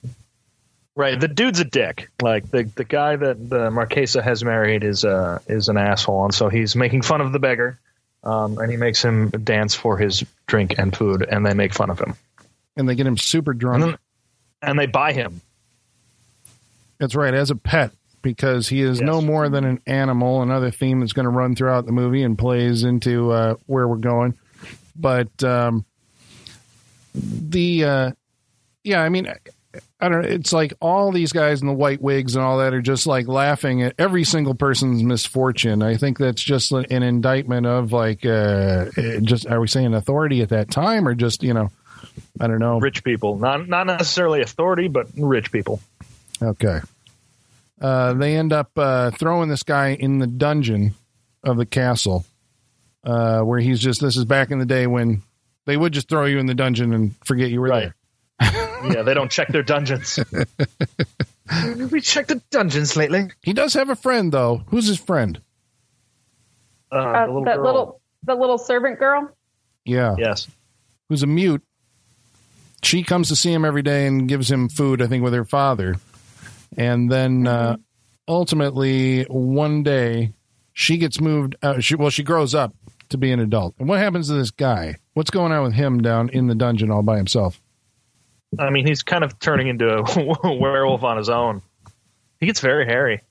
[0.96, 1.20] Right.
[1.20, 2.10] The dude's a dick.
[2.22, 6.34] Like the the guy that the Marquesa has married is uh is an asshole, and
[6.34, 7.80] so he's making fun of the beggar.
[8.24, 11.92] Um, and he makes him dance for his drink and food, and they make fun
[11.92, 12.16] of him,
[12.76, 13.84] and they get him super and drunk.
[13.86, 13.98] then
[14.64, 15.40] and they buy him.
[16.98, 17.92] That's right, as a pet,
[18.24, 19.06] because he is Yes.
[19.06, 20.42] no more than an animal.
[20.42, 23.98] Another theme that's going to run throughout the movie and plays into uh, where we're
[23.98, 24.34] going.
[24.96, 25.86] But um,
[27.18, 28.12] the uh,
[28.84, 29.28] yeah, I mean,
[30.00, 30.28] I don't know.
[30.28, 33.28] It's like all these guys in the white wigs and all that are just like
[33.28, 35.84] laughing at every single person's misfortune.
[35.84, 38.86] I think that's just an indictment of like, uh,
[39.22, 41.70] just are we saying authority at that time or just you know,
[42.40, 42.80] I don't know.
[42.80, 45.82] Rich people, not not necessarily authority, but rich people.
[46.42, 46.80] Okay.
[47.80, 50.96] Uh, they end up uh, throwing this guy in the dungeon
[51.44, 52.26] of the castle,
[53.04, 54.02] uh, where he's just.
[54.02, 55.22] This is back in the day when
[55.68, 57.92] they would just throw you in the dungeon and forget you were Right.
[58.40, 58.52] there.
[58.92, 60.18] yeah, they don't check their dungeons.
[61.92, 63.30] we checked the dungeons lately.
[63.44, 64.64] He does have a friend though.
[64.68, 65.40] Who's his friend?
[66.92, 67.66] Uh, Uh, the little that girl.
[67.66, 69.30] little the little servant girl.
[69.86, 70.48] Yeah, Yes.
[71.10, 71.64] who's a mute.
[72.84, 75.02] She comes to see him every day and gives him food.
[75.02, 75.96] I think with her father,
[76.78, 77.78] and then uh,
[78.28, 80.34] ultimately one day
[80.74, 81.56] she gets moved.
[81.62, 82.74] Uh, she well, she grows up
[83.10, 83.74] to be an adult.
[83.80, 84.96] And what happens to this guy?
[85.18, 87.60] What's going on with him down in the dungeon all by himself?
[88.60, 91.64] I mean, he's kind of turning into a werewolf on his own.
[92.40, 93.22] He gets very hairy.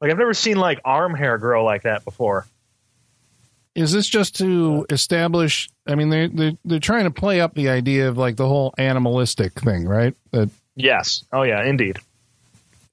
[0.00, 2.46] Like I've never seen like arm hair grow like that before.
[3.74, 5.68] Is this just to establish?
[5.86, 8.72] I mean, they they they're trying to play up the idea of like the whole
[8.78, 10.14] animalistic thing, right?
[10.30, 11.22] That Yes.
[11.34, 11.98] Oh yeah, indeed.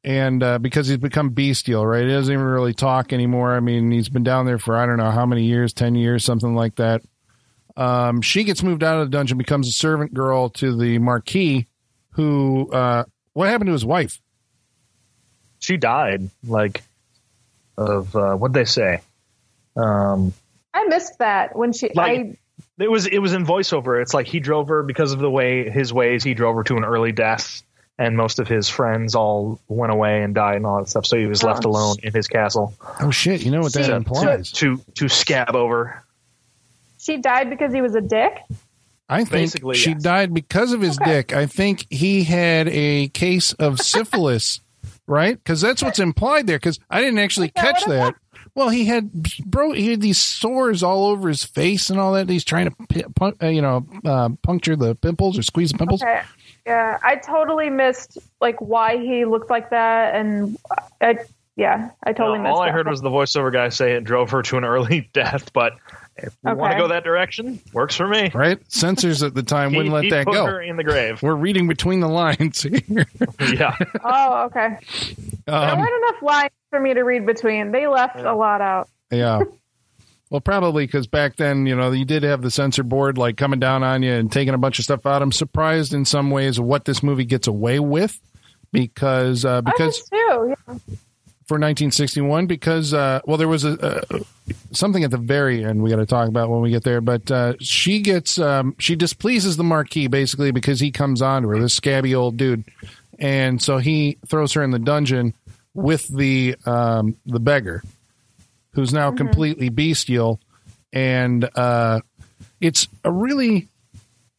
[0.03, 2.03] and uh, because he's become bestial, right?
[2.03, 3.55] He doesn't even really talk anymore.
[3.55, 6.25] I mean, he's been down there for I don't know how many years, ten years,
[6.25, 7.03] something like that.
[7.77, 11.67] Um, she gets moved out of the dungeon, becomes a servant girl to the marquis.
[12.11, 12.71] Who?
[12.71, 14.19] Uh, what happened to his wife?
[15.59, 16.83] She died like
[17.77, 19.01] of uh, what'd they say?
[19.75, 20.33] Um,
[20.73, 21.89] I missed that when she.
[21.93, 22.37] Like- I
[22.79, 24.01] it was it was in voiceover.
[24.01, 26.23] It's like he drove her because of the way his ways.
[26.23, 27.63] He drove her to an early death,
[27.97, 31.05] and most of his friends all went away and died and all that stuff.
[31.05, 33.43] So he was left alone in his castle Oh shit!
[33.43, 34.51] You know what that She- implies?
[34.53, 36.03] to to scab over.
[37.07, 38.37] She died because he was a dick.
[39.09, 40.03] I think Basically, she yes.
[40.03, 41.11] died because of his Okay.
[41.11, 41.33] dick.
[41.33, 44.59] I think he had a case of syphilis,
[45.07, 45.35] right?
[45.41, 46.57] Because that's what's implied there.
[46.57, 48.15] Because I didn't actually Is catch that.
[48.53, 49.11] Well, he had
[49.45, 49.71] bro.
[49.71, 52.27] He had these sores all over his face and all that.
[52.27, 55.77] He's trying to pi- pun- uh, you know uh, puncture the pimples or squeeze the
[55.77, 56.01] pimples.
[56.01, 56.21] Okay.
[56.65, 60.57] Yeah, I totally missed like why he looked like that, and
[60.99, 61.19] I,
[61.55, 62.51] yeah, I totally Uh, missed.
[62.55, 65.53] all I heard was the voiceover guy say it drove her to an early death.
[65.53, 65.73] But
[66.17, 68.31] if we want to go that direction, works for me.
[68.33, 68.59] Right?
[68.71, 70.45] Censors at the time He, wouldn't let he that put go.
[70.45, 71.21] her in the grave.
[71.21, 72.81] We're reading between the lines here.
[73.53, 73.75] yeah.
[74.03, 74.77] Oh, okay.
[75.45, 77.71] there Um, weren't enough lines for me to read between.
[77.71, 78.89] They left a lot out.
[79.11, 79.41] Yeah.
[80.29, 83.59] Well, probably because back then, you know, you did have the censor board like coming
[83.59, 85.21] down on you and taking a bunch of stuff out.
[85.21, 88.19] I'm surprised in some ways what this movie gets away with
[88.73, 90.55] because uh, because I too.
[90.67, 90.95] Yeah.
[91.47, 94.19] For 1961 because uh, well there was a, uh,
[94.71, 97.31] something at the very end we got to talk about when we get there but
[97.31, 101.59] uh, she gets um, she displeases the marquis basically because he comes on to her
[101.59, 102.63] this scabby old dude.
[103.19, 105.33] And so he throws her in the dungeon
[105.73, 107.83] with the um, the beggar
[108.73, 110.39] who's now completely bestial.
[110.93, 112.01] And uh,
[112.61, 113.67] it's a really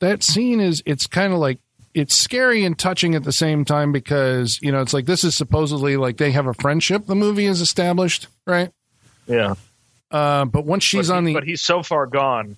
[0.00, 1.58] that scene is it's kind of like
[1.98, 5.34] it's scary and touching at the same time because you know it's like this is
[5.34, 8.70] supposedly like they have a friendship the movie is established right
[9.26, 9.54] Yeah.
[10.10, 12.56] uh, but once she's but on he- the But he's so far gone.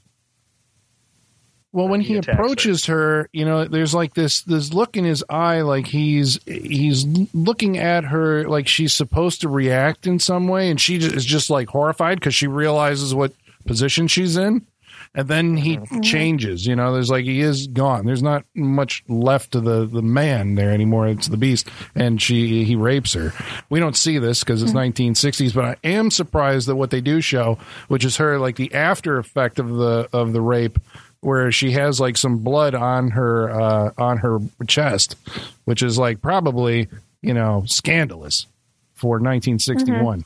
[1.73, 2.43] well when he he attacks her.
[2.43, 7.07] approaches her you know there's like this this look in his eye like he's he's
[7.33, 11.49] looking at her like she's supposed to react in some way and she is just
[11.51, 13.33] like horrified because she realizes what
[13.67, 14.67] position she's in
[15.15, 18.07] and then he changes you know there's like he is gone.
[18.07, 21.09] There's not much left of the the man there anymore.
[21.09, 21.69] It's the beast.
[21.95, 23.33] And she he rapes her.
[23.71, 27.21] We don't see this because it's 1960s but i am surprised that what they do
[27.21, 30.79] show which is her like the after effect of the of the rape
[31.21, 35.17] where she has like some blood on her uh on her chest
[35.65, 36.89] which is like probably
[37.23, 38.47] you know scandalous
[38.95, 40.25] for 1961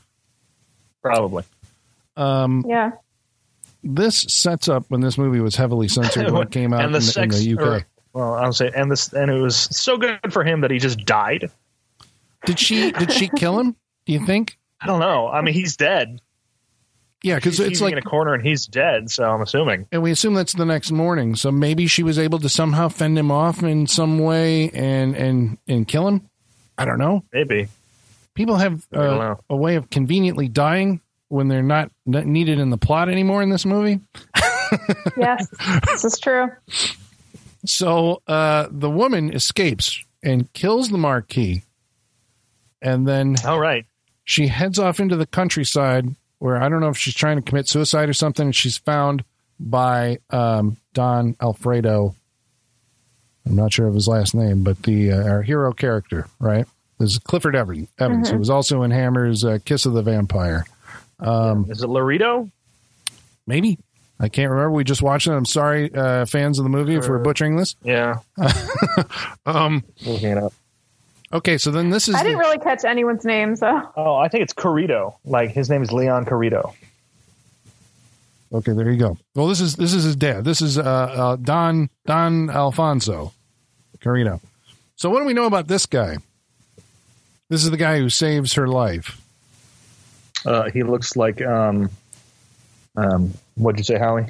[1.01, 1.43] Probably.
[2.17, 2.91] Um, Yeah.
[3.85, 6.99] This sets up when this movie was heavily censored when it came out in, the
[6.99, 7.61] the, in sex, the UK.
[7.61, 10.79] or- well, I'll say, and this, and it was so good for him that he
[10.79, 11.51] just died.
[12.45, 13.75] Did she did she kill him?
[14.05, 14.57] Do you think?
[14.79, 15.27] I don't know.
[15.27, 16.21] I mean, he's dead.
[17.23, 19.09] Yeah, because it's like, in a corner and he's dead.
[19.09, 19.87] So I'm assuming.
[19.91, 21.35] and we assume that's the next morning.
[21.35, 25.57] So maybe she was able to somehow fend him off in some way and and
[25.67, 26.29] and kill him.
[26.77, 27.23] I don't know.
[27.33, 27.67] Maybe.
[28.33, 32.77] People have uh, a way of conveniently dying when they're not not needed in the
[32.77, 33.99] plot anymore in this movie.
[35.15, 35.47] Yes.
[35.85, 36.47] this is true.
[37.65, 41.63] So uh, the woman escapes and kills the marquis,
[42.81, 43.85] and then All right.
[44.23, 46.07] she heads off into the countryside
[46.39, 48.47] where I don't know if she's trying to commit suicide or something.
[48.47, 49.23] And she's found
[49.59, 52.15] by um, Don Alfredo.
[53.45, 56.65] I'm not sure of his last name, but the uh, our hero character, right?
[56.99, 60.65] This is Clifford Evans, Evans who was also in Hammer's uh, Kiss of the Vampire.
[61.19, 62.49] Um, Is it Laredo?
[63.47, 63.77] maybe
[64.19, 64.71] I can't remember.
[64.71, 65.31] We just watched it.
[65.33, 67.75] I'm sorry, uh, fans of the movie, if we're butchering this.
[67.83, 68.15] Yeah.
[69.45, 70.53] Um, Looking it up.
[71.31, 74.43] okay, so then this is I didn't really catch anyone's name, so Oh, I think
[74.43, 75.15] it's Corrido.
[75.25, 76.73] Like his name is Leon Corrido.
[78.53, 79.17] Okay, there you go.
[79.35, 80.45] Well, this is this is his dad.
[80.45, 83.33] This is uh, uh, Don Don Alfonso
[83.99, 84.39] Carino.
[84.95, 86.17] So, what do we know about this guy?
[87.49, 89.21] This is the guy who saves her life.
[90.45, 91.89] Uh, he looks like um,
[92.95, 94.25] um, what'd you say, Holly?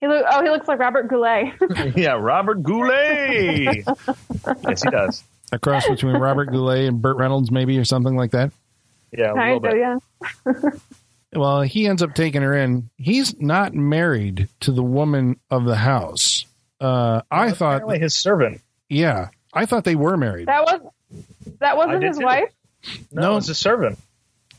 [0.00, 0.24] he look.
[0.30, 1.54] Oh, he looks like Robert Goulet.
[1.96, 3.84] yeah, Robert Goulet.
[4.66, 5.24] yes, he does.
[5.52, 8.50] A cross between Robert Goulet and Burt Reynolds, maybe, or something like that.
[9.12, 10.62] Yeah, a little kind of, bit.
[10.64, 10.70] yeah.
[11.36, 12.90] Well, he ends up taking her in.
[12.96, 16.46] He's not married to the woman of the house.
[16.80, 18.60] Uh, I thought, Apparently his servant.
[18.88, 20.46] yeah, I thought they were married.
[20.46, 20.80] That was
[21.58, 22.24] that wasn't his too.
[22.24, 22.52] wife.
[23.10, 23.36] No, No.
[23.38, 23.98] it's his servant.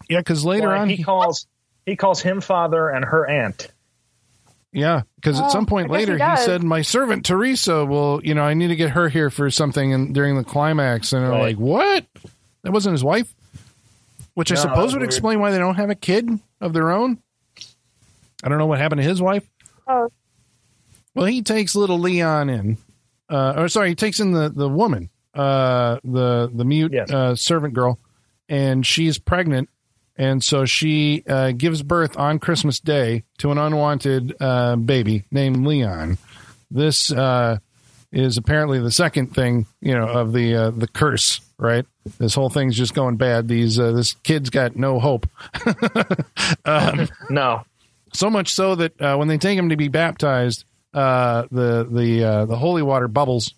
[0.10, 1.48] Yeah, because later Well, on, he calls
[1.86, 3.68] he calls him father and her aunt.
[4.72, 8.20] Yeah, because at some point I guess he later he, said, "My servant Teresa will,
[8.24, 11.24] you know, I need to get her here for something." And during the climax, and
[11.24, 11.56] they're Right.
[11.56, 12.06] like, "What?
[12.64, 13.34] That wasn't his wife?"
[14.34, 15.10] Which I No, that suppose would weird.
[15.10, 17.20] explain why they don't have a kid of their own.
[18.44, 19.48] I don't know what happened to his wife.
[19.88, 20.10] Oh,
[21.14, 22.78] Well, he takes little Leon in,
[23.30, 27.10] uh, or sorry, he takes in the the woman, uh, the the mute Yes.
[27.12, 27.98] uh, servant girl,
[28.50, 29.70] and she's pregnant,
[30.18, 35.66] and so she uh, gives birth on Christmas Day to an unwanted uh, baby named
[35.66, 36.18] Leon.
[36.72, 37.58] This uh,
[38.12, 41.42] is apparently the second thing, you know, of the uh, the curse.
[41.58, 41.86] Right,
[42.18, 43.48] this whole thing's just going bad.
[43.48, 45.26] These uh, this kid's got no hope.
[46.66, 47.64] um, No,
[48.16, 52.24] so much so that uh, when they take him to be baptized, uh, the the
[52.24, 53.54] uh, the holy water bubbles.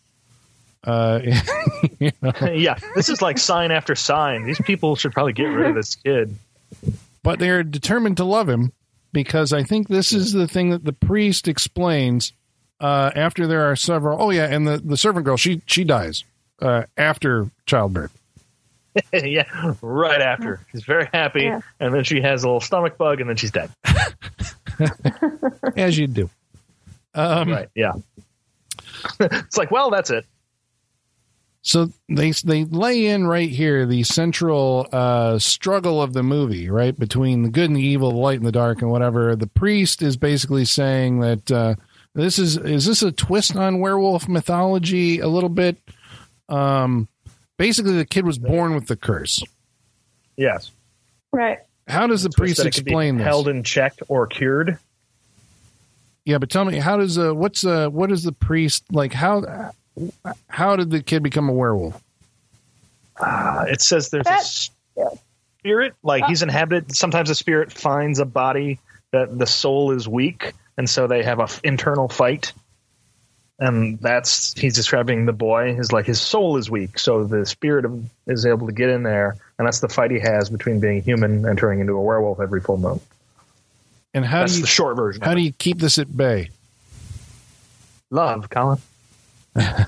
[0.83, 1.19] Uh,
[1.99, 4.45] you know, yeah, this is like sign after sign.
[4.45, 6.35] These people should probably get rid of this kid.
[7.23, 8.71] But they're determined to love him
[9.13, 12.33] because I think this is the thing that the priest explains.
[12.79, 16.23] Uh, after there are several, oh yeah, and the, the servant girl she she dies
[16.61, 18.15] uh, after childbirth.
[19.13, 20.65] yeah, right after.
[20.71, 21.61] She's very happy, Yeah.
[21.79, 23.71] and then she has a little stomach bug, and then she's dead.
[25.75, 26.29] as you do.
[27.15, 27.69] Um, Right?
[27.75, 27.93] Yeah.
[29.19, 30.25] it's like, well, that's it.
[31.61, 36.97] So they they lay in right here the central uh, struggle of the movie, right
[36.97, 39.35] between the good and the evil, the light and the dark, and whatever.
[39.35, 41.75] The priest is basically saying that uh,
[42.15, 45.77] this is is this a twist on werewolf mythology a little bit.
[46.47, 47.09] Um,
[47.57, 49.43] basically, the kid was born with the curse.
[50.37, 50.71] Yes.
[51.33, 51.59] Right.
[51.87, 53.25] How does the Twist priest that it be explain this?
[53.25, 54.77] Held in check or cured.
[56.25, 59.13] Yeah, but tell me, how does uh, what's uh, what is the priest like?
[59.13, 59.71] How
[60.49, 62.01] how did the kid become a werewolf?
[63.19, 64.69] Uh, it says there's a That- s-
[65.59, 66.95] spirit, like he's inhabited.
[66.95, 68.79] Sometimes a spirit finds a body
[69.11, 72.53] that the soul is weak, and so they have a f- internal fight.
[73.59, 77.85] And that's he's describing the boy is like his soul is weak, so the spirit
[77.85, 81.01] of, is able to get in there, and that's the fight he has between being
[81.01, 82.99] human and turning into a werewolf every full moon.
[84.13, 85.23] And how That's do you the short version.
[85.23, 86.49] how do you keep this at bay?
[88.11, 88.77] love, Colin?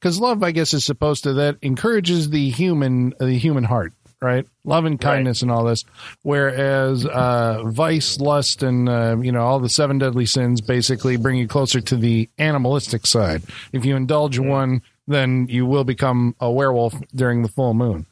[0.00, 4.46] Because love, I guess, is supposed to that encourages the human the human heart, right?
[4.62, 5.84] Love and kindness and all this.
[6.22, 11.36] Whereas uh, vice, lust, and uh, you know all the seven deadly sins basically bring
[11.36, 13.42] you closer to the animalistic side.
[13.72, 18.06] If you indulge one, then you will become a werewolf during the full moon.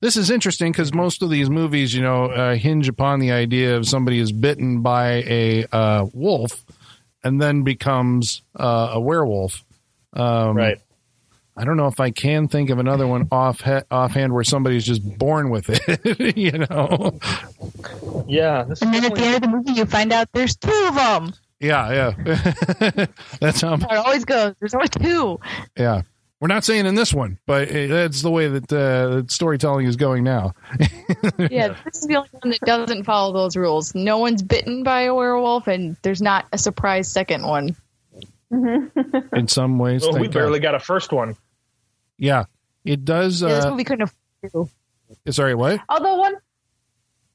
[0.00, 3.76] This is interesting because most of these movies, you know, uh, hinge upon the idea
[3.76, 6.64] of somebody is bitten by a uh, wolf
[7.24, 9.64] and then becomes uh, a werewolf.
[10.16, 10.80] Um, right.
[11.58, 15.18] I don't know if I can think of another one off offhand where somebody's just
[15.18, 16.36] born with it.
[16.36, 17.18] you know?
[18.26, 18.64] Yeah.
[18.64, 20.94] This And then at the end of the movie, you find out there's two of
[20.94, 21.32] them.
[21.60, 23.06] Yeah, yeah.
[23.40, 23.74] That's how.
[23.74, 24.54] It always goes.
[24.60, 25.40] There's always two.
[25.74, 26.02] Yeah,
[26.38, 29.96] we're not saying in this one, but it, that's the way that uh, storytelling is
[29.96, 30.52] going now.
[31.38, 33.94] Yeah, this is the only one that doesn't follow those rules.
[33.94, 37.74] No one's bitten by a werewolf, and there's not a surprise second one.
[39.34, 40.32] In some ways, Oh, we thank God.
[40.40, 41.36] barely got a first one.
[42.18, 42.44] Yeah,
[42.84, 43.42] it does.
[43.42, 44.10] Yeah, this Uh, movie couldn't
[44.42, 44.70] afford
[45.24, 45.32] two.
[45.32, 45.80] sorry, what?
[45.88, 46.34] Although one.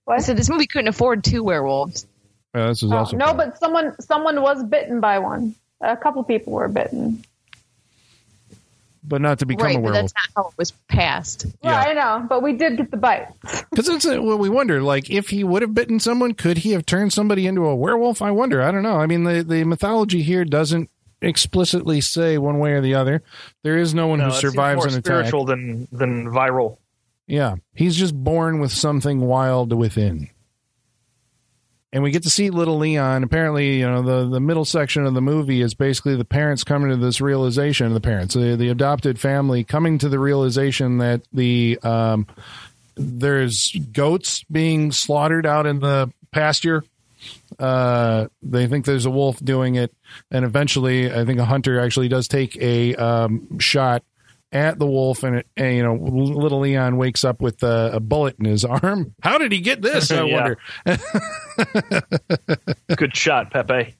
[0.07, 2.05] I said this movie couldn't afford two werewolves.
[2.53, 5.55] Uh, this is Oh, also no, but someone someone was bitten by one.
[5.79, 7.23] A couple people were bitten.
[9.03, 10.11] but not to become right, a but werewolf.
[10.11, 11.45] that's not how it was passed.
[11.63, 11.75] Yeah.
[11.77, 13.27] Right, I know, but we did get the bite.
[13.71, 16.73] Because it's uh, well, we wonder, like, if he would have bitten someone, could he
[16.73, 18.21] have turned somebody into a werewolf?
[18.21, 18.61] I wonder.
[18.61, 18.97] I don't know.
[18.99, 20.89] I mean, the the mythology here doesn't
[21.21, 23.21] explicitly say one way or the other.
[23.63, 25.05] There is no one No, who survives an attack.
[25.05, 26.77] spiritual than than viral.
[27.27, 30.29] Yeah, he's just born with something wild within.
[31.93, 33.23] And we get to see little Leon.
[33.23, 36.89] Apparently, you know, the, the middle section of the movie is basically the parents coming
[36.89, 41.77] to this realization, the parents, the, the adopted family coming to the realization that the
[41.83, 42.27] um,
[42.95, 46.83] there's goats being slaughtered out in the pasture.
[47.59, 49.93] Uh, they think there's a wolf doing it,
[50.31, 54.03] and eventually, I think a hunter actually does take a um, shot
[54.51, 57.99] at the wolf, and, it, and you know, little Leon wakes up with a, a
[57.99, 59.13] bullet in his arm.
[59.21, 60.11] How did he get this?
[60.11, 60.57] I wonder.
[62.95, 63.95] Good shot, Pepe.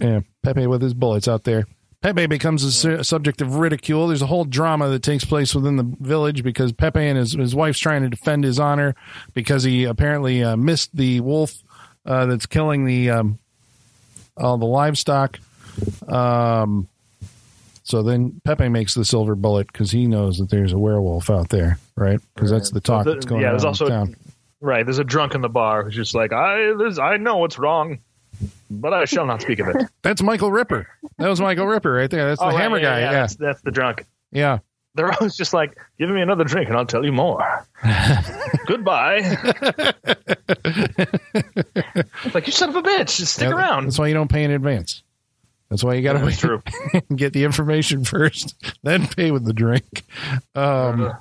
[0.00, 1.66] Yeah, Pepe with his bullets out there.
[2.02, 4.08] Pepe becomes a su- subject of ridicule.
[4.08, 7.54] There's a whole drama that takes place within the village because Pepe and his, his
[7.54, 8.94] wife's trying to defend his honor
[9.34, 11.52] because he apparently uh, missed the wolf
[12.06, 13.38] uh, that's killing the um,
[14.36, 15.38] all the livestock.
[16.08, 16.88] Um,
[17.84, 21.48] so then Pepe makes the silver bullet because he knows that there's a werewolf out
[21.48, 22.20] there, right?
[22.34, 24.16] Because that's the talk The- that's going yeah, on there's also town.
[24.60, 24.84] right.
[24.84, 27.98] There's a drunk in the bar who's just like, I this, I know what's wrong,
[28.70, 29.76] but I shall not speak of it.
[30.02, 30.86] That's Michael Ripper.
[31.18, 32.28] That was Michael Ripper right there.
[32.28, 33.00] That's the Oh, hammer yeah, guy.
[33.00, 34.06] Yeah, Yeah, That's, that's the drunk.
[34.30, 34.58] yeah.
[34.94, 37.66] They're always just like, give me another drink and I'll tell you more.
[38.66, 39.20] Goodbye.
[42.24, 43.84] It's like you son of a bitch, just stick Yeah, around.
[43.86, 45.02] That's why you don't pay in advance.
[45.68, 46.62] That's why you got to wait true.
[47.14, 50.02] get the information first, then pay with the drink.
[50.56, 51.12] Um,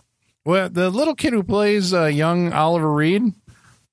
[0.43, 3.21] well, the little kid who plays uh, young Oliver Reed,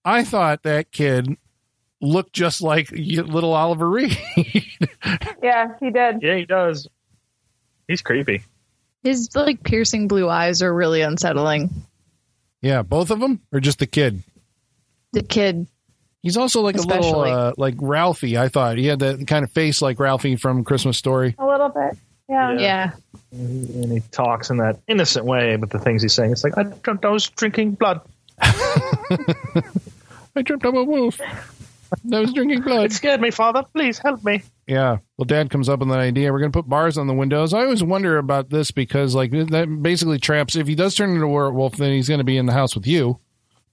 [0.07, 1.37] I thought that kid
[2.01, 4.17] looked just like little Oliver Reed.
[5.43, 6.23] Yeah, he did.
[6.23, 6.89] Yeah, he does.
[7.87, 8.43] He's creepy.
[9.07, 11.71] His like piercing blue eyes are really unsettling.
[12.61, 14.23] yeah, both of them, or just the kid.
[15.13, 15.67] The kid,
[16.27, 18.37] He's also like a little uh, like Ralphie.
[18.37, 21.37] I thought he had that kind of face like Ralphie from Christmas Story.
[21.39, 21.97] A little bit.
[22.29, 22.51] Yeah.
[22.51, 22.59] Yeah.
[22.59, 22.91] yeah,
[23.31, 26.65] And he talks in that innocent way, but the things he's saying, it's like, I
[26.65, 28.01] dreamt I was drinking blood.
[28.41, 29.63] I
[30.43, 31.21] dreamt of a wolf.
[31.21, 32.87] I was drinking blood.
[32.87, 33.63] It scared me, Father.
[33.73, 34.43] Please help me.
[34.67, 34.99] Yeah.
[35.17, 36.33] Well, Dad comes up with an idea.
[36.33, 37.55] We're going to put bars on the windows.
[37.55, 40.57] I always wonder about this because, like, that basically traps.
[40.57, 42.75] If he does turn into a werewolf, then he's going to be in the house
[42.75, 43.21] with you.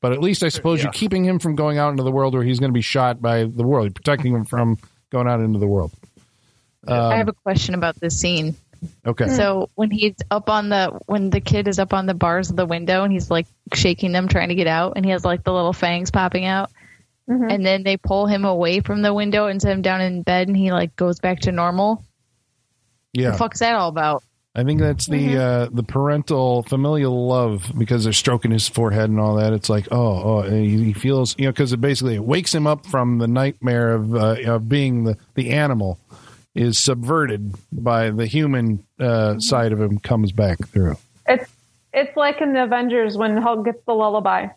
[0.02, 0.86] But at least I suppose Yeah.
[0.86, 3.22] you're keeping him from going out into the world where he's going to be shot
[3.22, 3.86] by the world.
[3.86, 4.78] You're protecting him from
[5.10, 5.92] going out into the world.
[6.88, 8.56] I have a um, question about this scene.
[9.06, 9.30] Okay.
[9.30, 12.58] So when he's up on the when the kid is up on the bars of
[12.58, 15.46] the window and he's like shaking them trying to get out and he has like
[15.46, 16.70] the little fangs popping out
[17.30, 17.52] Mhm.
[17.52, 20.48] and then they pull him away from the window and set him down in bed
[20.50, 22.04] and he like goes back to normal.
[23.14, 23.32] Yeah.
[23.32, 24.24] The fuck's that all about?
[24.56, 29.20] I think that's the uh, the parental familial love because they're stroking his forehead and
[29.20, 29.52] all that.
[29.54, 32.68] It's like oh oh he, he feels you know because it basically it wakes him
[32.68, 35.98] up from the nightmare of uh, of being the the animal
[36.54, 40.98] is subverted by the human uh, side of him comes back through.
[41.28, 41.50] It's
[41.94, 44.50] it's like in the Avengers when Hulk gets the lullaby.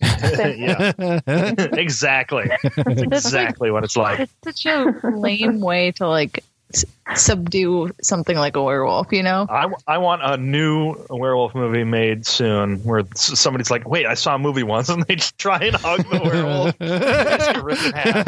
[0.56, 0.92] yeah,
[1.72, 2.50] exactly.
[2.74, 4.20] That's exactly what it's like.
[4.20, 4.32] It's
[4.62, 6.42] such a lame way to like
[6.72, 6.84] s-
[7.14, 9.46] subdue something like a werewolf, you know?
[9.48, 14.14] I, I want a new werewolf movie made soon where s- somebody's like, wait, I
[14.14, 16.78] saw a movie once and they just try and hug the werewolf.
[16.78, 18.26] Just get ripped in half.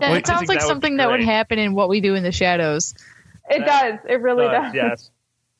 [0.00, 2.22] That Wait, sounds like that something be that would happen in What We Do in
[2.22, 2.94] the Shadows.
[3.50, 3.98] It does.
[4.08, 4.74] It really Uh, does.
[4.74, 5.10] yes.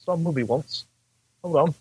[0.05, 0.85] Saw a movie once.
[1.43, 1.75] Hold on.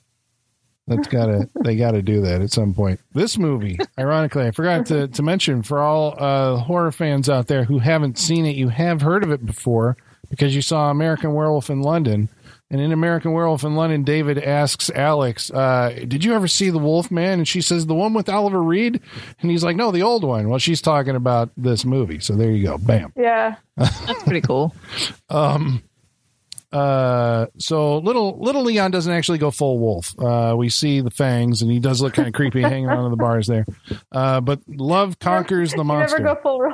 [0.88, 3.02] That's gotta they gotta do that at some point.
[3.14, 7.66] This movie, ironically, I forgot to, to mention for all uh, horror fans out there
[7.66, 9.98] who haven't seen it, you have heard of it before
[10.30, 12.30] because you saw American Werewolf in London.
[12.70, 16.78] And in American Werewolf in London, David asks Alex, uh, "Did you ever see the
[16.80, 19.00] Wolf Man?" And she says, "The one with Oliver Reed."
[19.40, 22.52] And he's like, "No, the old one." Well, she's talking about this movie, so there
[22.52, 23.14] you go, bam.
[23.16, 23.56] Yeah.
[23.78, 24.74] That's pretty cool.
[25.30, 25.84] Um,
[26.72, 30.13] uh, so little little Leon doesn't actually go full wolf.
[30.20, 33.11] Uh, we see the fangs, and he does look kind of creepy hanging around in
[33.11, 33.65] the bars there.
[34.11, 36.20] Uh, but love conquers the You monster.
[36.20, 36.74] never go full wolf.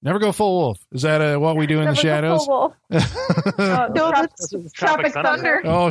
[0.00, 0.78] Never go full wolf.
[0.92, 2.46] Is that uh, what we do in Never the go shadows?
[2.46, 3.14] full wolf.
[3.58, 5.60] No, No, that's Tropic Thunder.
[5.64, 5.90] Oh,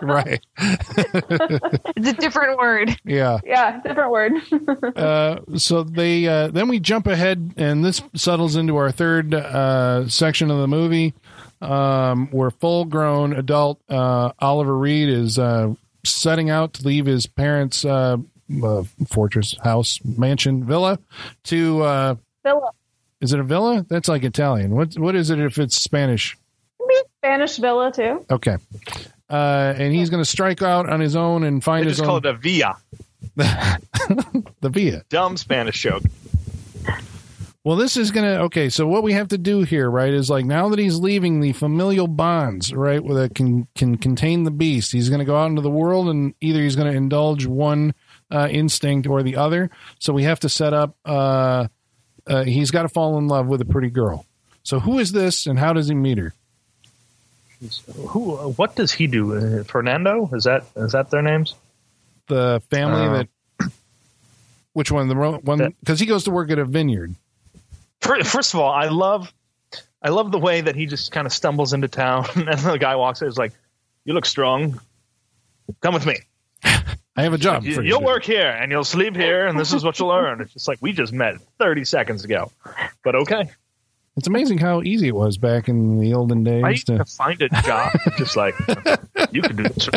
[0.00, 0.40] right.
[0.58, 2.96] it's a different word.
[3.04, 3.38] Yeah.
[3.44, 4.32] Yeah, different word.
[4.96, 10.08] Uh, so they uh, then we jump ahead, and this settles into our third uh,
[10.08, 11.12] section of the movie,
[11.62, 17.84] um, where full-grown adult uh, Oliver Reed is uh, setting out to leave his parents'
[17.84, 18.16] uh,
[18.62, 20.98] uh, fortress, house, mansion, villa
[21.44, 21.82] to.
[21.82, 22.70] Uh, Villa.
[23.20, 23.86] is it a villa?
[23.88, 24.74] That's like Italian.
[24.74, 26.36] What what is it if it's Spanish?
[27.18, 28.26] Spanish villa too.
[28.28, 28.56] Okay.
[29.30, 32.06] Uh, and he's going to strike out on his own and find They his just
[32.06, 32.74] call it a via.
[33.36, 35.04] the villa.
[35.08, 36.02] Dumb Spanish joke.
[37.64, 40.28] Well, this is going to, okay, so what we have to do here, right, is
[40.28, 44.90] like now that he's leaving the familial bonds, right, that can, can contain the beast,
[44.90, 47.94] he's going to go out into the world and either he's going to indulge one
[48.32, 49.70] uh, instinct or the other.
[50.00, 51.68] So we have to set up, uh,
[52.26, 54.26] uh, he's got to fall in love with a pretty girl.
[54.64, 56.34] So who is this and how does he meet her?
[58.08, 58.34] Who?
[58.56, 59.36] What does he do?
[59.36, 60.28] Uh, Fernando?
[60.32, 61.54] Is that is that their names?
[62.26, 63.12] The family Uh,
[63.60, 63.72] that,
[64.72, 65.06] which one?
[65.06, 67.14] The one, because he goes to work at a vineyard.
[68.02, 69.32] Fir- First of all, I love
[70.02, 72.96] I love the way that he just kind of stumbles into town and the guy
[72.96, 73.28] walks in.
[73.28, 73.52] Is like,
[74.04, 74.80] "You look strong.
[75.80, 76.16] Come with me.
[76.64, 77.88] I have a job You, for you.
[77.90, 80.68] you'll work here and you'll sleep here, and this is what you'll earn." It's just
[80.68, 82.50] like we just met thirty seconds ago,
[83.04, 83.50] but okay.
[84.14, 87.04] It's amazing how easy it was back in the olden days I used to to
[87.06, 88.54] find a job just like
[89.30, 89.88] you can do this.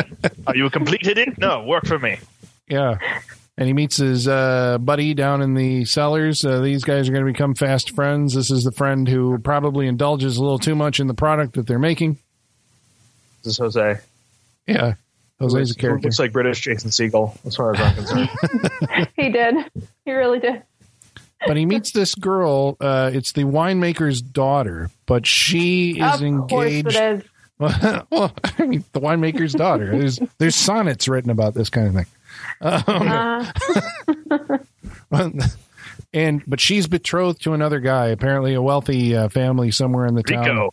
[0.48, 1.36] Are you a complete hidden?
[1.38, 2.20] No, work for me.
[2.70, 2.98] Yeah.
[3.58, 6.44] And he meets his uh, buddy down in the cellars.
[6.44, 8.34] Uh, these guys are going to become fast friends.
[8.34, 11.66] This is the friend who probably indulges a little too much in the product that
[11.66, 12.18] they're making.
[13.44, 14.00] This is Jose.
[14.68, 14.96] Yeah.
[15.40, 16.08] Jose's a character.
[16.08, 18.30] Looks like British Jason Segel, as far as I'm concerned.
[19.16, 19.56] He did.
[20.04, 20.64] He really did.
[21.48, 22.76] But he meets this girl.
[22.80, 26.94] Uh, it's the winemaker's daughter, but she is of engaged.
[26.94, 27.24] course it is.
[28.10, 29.98] well, I mean, the winemaker's daughter.
[29.98, 32.06] There's there's sonnets written about this kind of thing.
[32.62, 33.08] Um,
[35.12, 35.30] Uh,
[36.14, 40.24] and but she's betrothed to another guy, apparently a wealthy uh, family somewhere in the
[40.24, 40.70] town.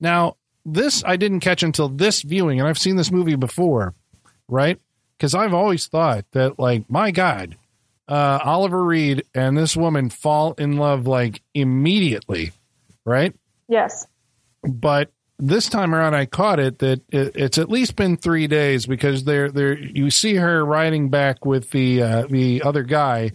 [0.00, 3.94] Now, this I didn't catch until this viewing, and I've seen this movie before,
[4.48, 4.80] right?
[5.16, 7.56] Because I've always thought that, like, my God,
[8.08, 12.52] uh, Oliver Reed and this woman fall in love like immediately,
[13.04, 13.34] right?
[13.68, 14.06] yes.
[14.64, 18.86] But this time around, I caught it that it, it's at least been three days
[18.86, 19.76] because they're there.
[19.76, 23.32] You see her riding back with the uh, the other guy,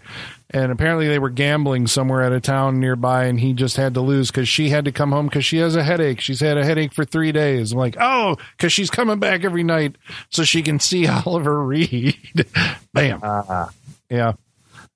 [0.52, 4.02] and apparently they were gambling somewhere at a town nearby, and he just had to
[4.02, 6.22] lose because she had to come home because she has a headache.
[6.22, 7.74] She's had a headache for three days.
[7.74, 9.98] I'm like, oh, because she's coming back every night
[10.30, 12.16] so she can see Oliver Reed.
[12.94, 13.68] Bam, Uh,
[14.10, 14.34] yeah,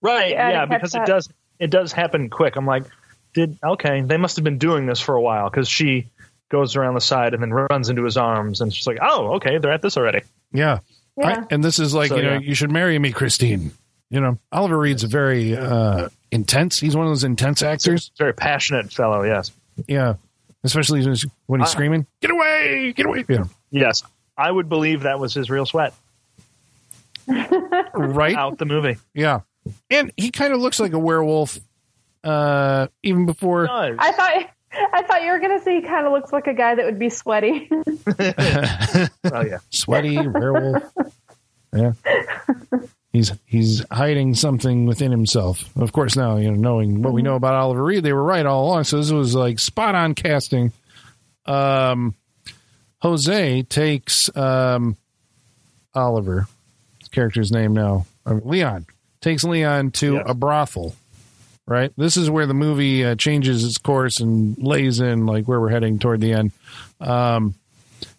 [0.02, 1.04] right, Yeah, yeah, because that.
[1.04, 1.30] it does
[1.60, 2.56] it does happen quick.
[2.56, 2.86] I'm like,
[3.34, 4.02] did okay?
[4.02, 6.08] They must have been doing this for a while because she
[6.52, 9.58] goes around the side and then runs into his arms, and she's like, oh, okay,
[9.58, 10.22] they're at this already.
[10.54, 10.80] yeah.
[11.22, 11.43] I- Yeah.
[11.52, 12.39] and this is like, So, you know, yeah.
[12.39, 13.72] you should marry me, Christine.
[14.10, 16.80] You know, Oliver Reed's very uh, intense.
[16.80, 18.12] He's one of those intense actors.
[18.18, 19.52] Very passionate fellow, yes.
[19.88, 20.16] Yeah.
[20.64, 22.93] especially when he's, when he's I- screaming, "Get away!
[22.95, 24.04] Get away!" Yeah, Yes,
[24.38, 25.93] I would believe that was his real sweat
[27.28, 28.36] right.
[28.36, 28.97] out the movie.
[29.14, 29.41] Yeah,
[29.89, 31.60] and he kind of looks like a werewolf,
[32.24, 33.70] uh, even before.
[33.70, 36.76] I thought I thought you were gonna say he kind of looks like a guy
[36.76, 37.70] that would be sweaty.
[37.72, 40.84] oh yeah, sweaty werewolf.
[41.76, 41.94] Yeah.
[43.14, 45.66] He's he's hiding something within himself.
[45.76, 48.46] Of course, now you know knowing what we know about Oliver Reed, they were right
[48.46, 48.86] all along.
[48.86, 50.72] So this was like spot on casting.
[51.46, 52.14] Um,
[53.00, 54.96] Jose takes um,
[55.94, 56.48] Oliver,
[57.12, 58.86] character's name now, uh, Leon
[59.20, 60.24] takes Leon to Yes.
[60.28, 60.96] a brothel.
[61.72, 61.94] Right.
[61.96, 65.70] This is where the movie uh, changes its course and lays in like where we're
[65.70, 66.52] heading toward the end.
[67.00, 67.56] Um,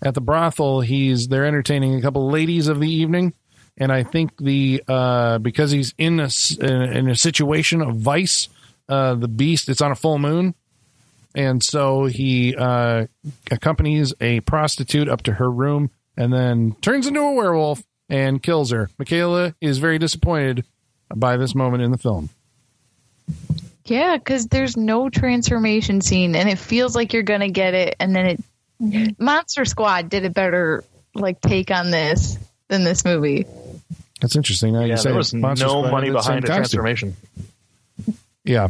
[0.01, 3.33] at the brothel he's they're entertaining a couple ladies of the evening
[3.77, 6.29] and i think the uh because he's in a
[6.61, 8.49] in a situation of vice
[8.89, 10.55] uh the beast it's on a full moon
[11.35, 13.07] and so he uh
[13.51, 18.71] accompanies a prostitute up to her room and then turns into a werewolf and kills
[18.71, 20.65] her michaela is very disappointed
[21.15, 22.29] by this moment in the film
[23.85, 28.14] Yeah, because there's no transformation scene, and it feels like you're gonna get it, and
[28.14, 29.18] then it.
[29.18, 33.47] Monster Squad did a better like take on this than this movie.
[34.20, 34.87] that's interesting now yeah.
[34.87, 37.16] you say There was Monster no Squad money did the behind a transformation.
[38.45, 38.68] Yeah.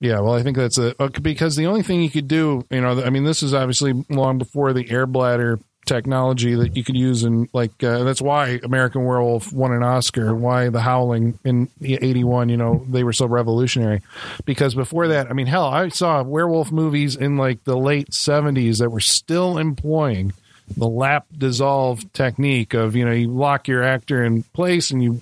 [0.00, 2.80] Yeah, well, I think that's a uh, because the only thing you could do, you
[2.80, 5.58] know, I mean, this is obviously long before the air bladder
[5.94, 10.34] technology that you could use, in like uh, that's why American Werewolf won an Oscar.
[10.34, 14.00] Why The Howling in '81, you know, they were so revolutionary.
[14.44, 18.78] Because before that, I mean, hell, I saw werewolf movies in like the late '70s
[18.78, 20.32] that were still employing
[20.76, 25.20] the lap dissolve technique of you know you lock your actor in place and you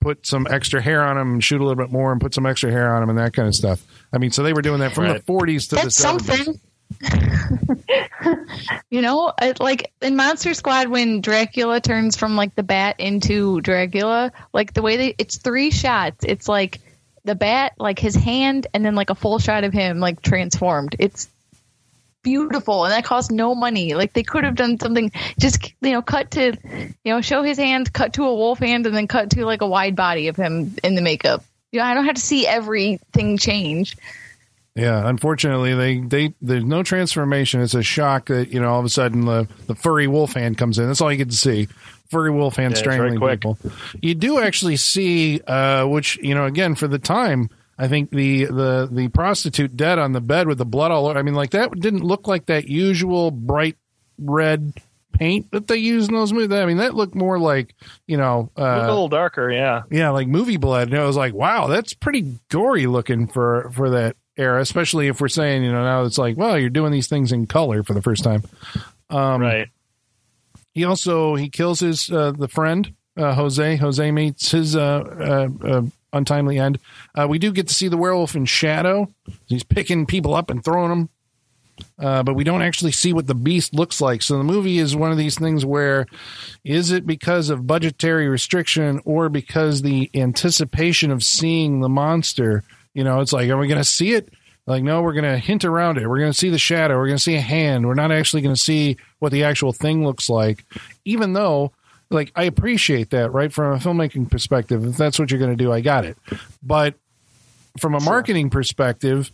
[0.00, 2.46] put some extra hair on him and shoot a little bit more and put some
[2.46, 3.82] extra hair on him and that kind of stuff.
[4.12, 5.24] I mean, so they were doing that from Right.
[5.26, 6.34] the 40s to That's the 70s.
[6.34, 6.60] something.
[8.90, 14.32] you know, like in Monster Squad, when Dracula turns from like the bat into Dracula,
[14.52, 16.24] like the way they, it's three shots.
[16.24, 16.80] It's like
[17.24, 20.96] the bat, like his hand, and then like a full shot of him like transformed.
[20.98, 21.28] It's
[22.22, 23.94] beautiful, and that cost no money.
[23.94, 26.56] Like they could have done something, just you know, cut to,
[27.04, 29.62] you know, show his hand, cut to a wolf hand, and then cut to like
[29.62, 31.44] a wide body of him in the makeup.
[31.70, 33.96] You know, I don't have to see everything change.
[34.78, 37.60] Yeah, unfortunately, they they there's no transformation.
[37.60, 40.56] It's a shock that you know all of a sudden the the furry wolf hand
[40.56, 40.86] comes in.
[40.86, 41.68] That's all you get to see.
[42.10, 43.40] Furry wolf hand Yeah, strangling quick.
[43.40, 43.58] people.
[44.00, 48.44] You do actually see, uh, which you know, again for the time, I think the
[48.46, 51.18] the the prostitute dead on the bed with the blood all over.
[51.18, 53.76] I mean, like that didn't look like that usual bright
[54.16, 54.72] red
[55.12, 56.56] paint that they use in those movies.
[56.56, 57.74] I mean, that looked more like
[58.06, 58.50] you know.
[58.56, 59.82] Look a Uh, little darker, yeah.
[59.90, 60.88] yeah, like movie blood.
[60.92, 65.20] And I was like, wow, that's pretty gory looking for for that era, especially if
[65.20, 67.92] we're saying, you know, now it's like, well, you're doing these things in color for
[67.92, 68.42] the first time.
[69.10, 69.68] Um, right.
[70.72, 73.76] He also he kills his uh, the friend uh, Jose.
[73.76, 75.82] Jose meets his uh, uh, uh,
[76.12, 76.78] untimely end.
[77.14, 79.12] Uh, we do get to see the werewolf in shadow.
[79.46, 81.08] He's picking people up and throwing them.
[81.98, 84.20] Uh, but we don't actually see what the beast looks like.
[84.20, 86.06] So the movie is one of these things where
[86.64, 92.64] is it because of budgetary restriction or because the anticipation of seeing the monster?
[92.94, 94.28] You know, it's like, are we going to see it?
[94.66, 96.06] Like, no, we're going to hint around it.
[96.08, 96.96] We're going to see the shadow.
[96.98, 97.86] We're going to see a hand.
[97.86, 100.64] We're not actually going to see what the actual thing looks like,
[101.06, 101.72] even though,
[102.10, 103.50] like, I appreciate that, right?
[103.52, 106.18] From a filmmaking perspective, if that's what you're going to do, I got it.
[106.62, 106.94] But
[107.78, 109.30] from a marketing perspective,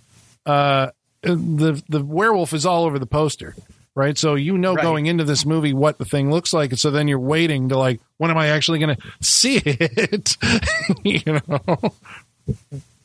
[0.46, 0.90] uh,
[1.22, 3.56] the the werewolf is all over the poster,
[3.94, 4.16] right?
[4.18, 4.82] So you know Right.
[4.82, 7.78] going into this movie what the thing looks like, and so then you're waiting to
[7.78, 10.36] like, when am I actually going to see it?
[11.02, 11.94] you know,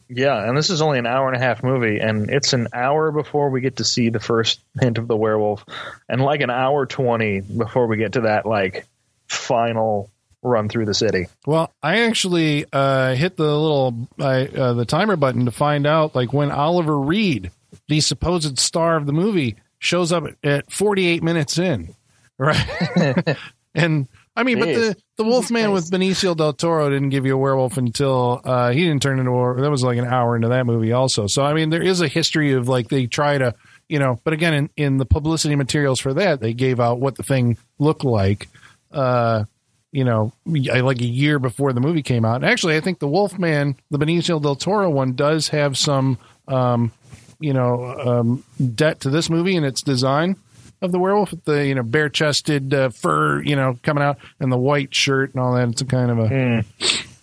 [0.09, 3.11] Yeah, and this is only an hour and a half movie, and it's an hour
[3.11, 5.63] before we get to see the first hint of the werewolf,
[6.09, 8.87] and like an hour twenty before we get to that like
[9.27, 10.09] final
[10.41, 11.27] run through the city.
[11.45, 16.15] Well, I actually uh, hit the little uh, uh, the timer button to find out
[16.15, 17.51] like when Oliver Reed,
[17.87, 21.93] the supposed star of the movie, shows up at 48 minutes in,
[22.39, 23.37] right?
[23.75, 24.07] and
[24.39, 27.75] I mean, but the the Wolfman with Benicio del Toro didn't give you a werewolf
[27.75, 29.61] until uh, he didn't turn into a.
[29.61, 31.27] That was like an hour into that movie, also.
[31.27, 33.53] So I mean, there is a history of like they try to.
[33.89, 37.15] You know, but again, in, in the publicity materials for that, they gave out what
[37.15, 38.47] the thing looked like.
[38.93, 39.43] Uh,
[39.91, 42.35] you know, like a year before the movie came out.
[42.35, 46.17] And actually, I think the Wolfman, the Benicio del Toro one, does have some,
[46.47, 46.91] um,
[47.39, 48.43] you know, um,
[48.75, 50.37] debt to this movie and its design
[50.81, 54.17] of the werewolf, with the you know bare chested uh, fur, you know, coming out
[54.39, 55.69] and the white shirt and all that.
[55.69, 56.63] It's a kind of a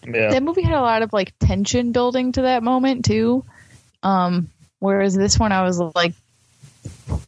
[0.06, 3.44] Yeah, that movie had a lot of like tension building to that moment too.
[4.02, 4.48] Um,
[4.78, 6.12] whereas this one, I was like,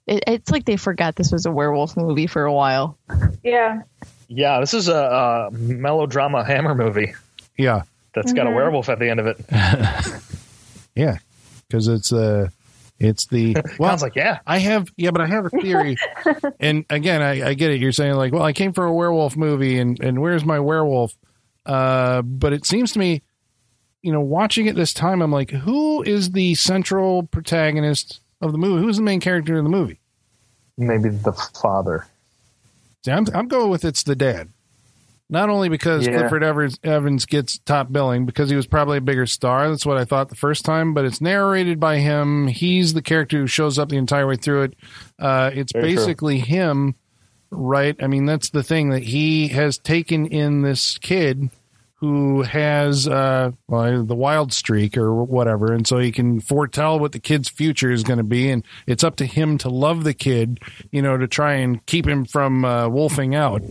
[0.06, 2.96] It, it's like they forgot this was a werewolf movie for a while.
[3.42, 3.82] Yeah.
[4.28, 7.14] Yeah, this is a, a melodrama Hammer movie
[7.56, 8.54] Yeah, that's got a Mhm.
[8.54, 9.40] werewolf at the end of it.
[10.94, 11.16] yeah,
[11.66, 12.48] because it's uh,
[12.98, 13.90] it's the well.
[13.90, 14.40] Sounds like yeah.
[14.46, 15.96] I have, yeah, but I have a theory.
[16.60, 17.80] and again, I, I get it.
[17.80, 21.16] You're saying like, well, I came for a werewolf movie, and and where's my werewolf?
[21.64, 23.22] Uh, but it seems to me,
[24.02, 28.58] you know, watching it this time, I'm like, who is the central protagonist of the
[28.58, 28.82] movie?
[28.82, 30.00] Who's the main character in the movie?
[30.76, 32.06] Maybe the father.
[33.04, 34.48] See, I'm I'm going with it's the dad.
[35.30, 36.18] Not only because Yeah.
[36.18, 39.68] Clifford Evans, Evans gets top billing, because he was probably a bigger star.
[39.68, 42.46] That's what I thought the first time, but it's narrated by him.
[42.46, 44.74] He's the character who shows up the entire way through it.
[45.18, 45.96] Uh, it's Very true.
[45.96, 46.94] basically him,
[47.50, 47.94] right?
[48.02, 51.50] I mean, that's the thing that he has taken in this kid
[52.00, 57.10] who has uh, well, the wild streak or whatever, and so he can foretell what
[57.10, 60.14] the kid's future is going to be, and it's up to him to love the
[60.14, 60.60] kid,
[60.92, 63.62] you know, to try and keep him from uh, wolfing out,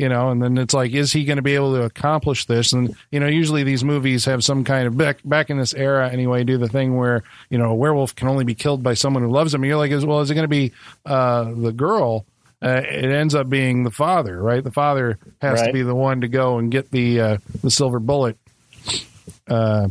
[0.00, 0.30] you know.
[0.30, 2.72] And then it's like, is he going to be able to accomplish this?
[2.72, 6.10] And you know, usually these movies have some kind of back back in this era
[6.10, 9.22] anyway, do the thing where you know a werewolf can only be killed by someone
[9.22, 9.62] who loves him.
[9.62, 10.72] And you're like, as well, is it going to be
[11.04, 12.24] uh, the girl?
[12.62, 14.62] Uh, it ends up being the father, right?
[14.62, 18.00] The father has to be the one to go and get the uh, the silver
[18.00, 18.36] bullet
[19.48, 19.88] uh,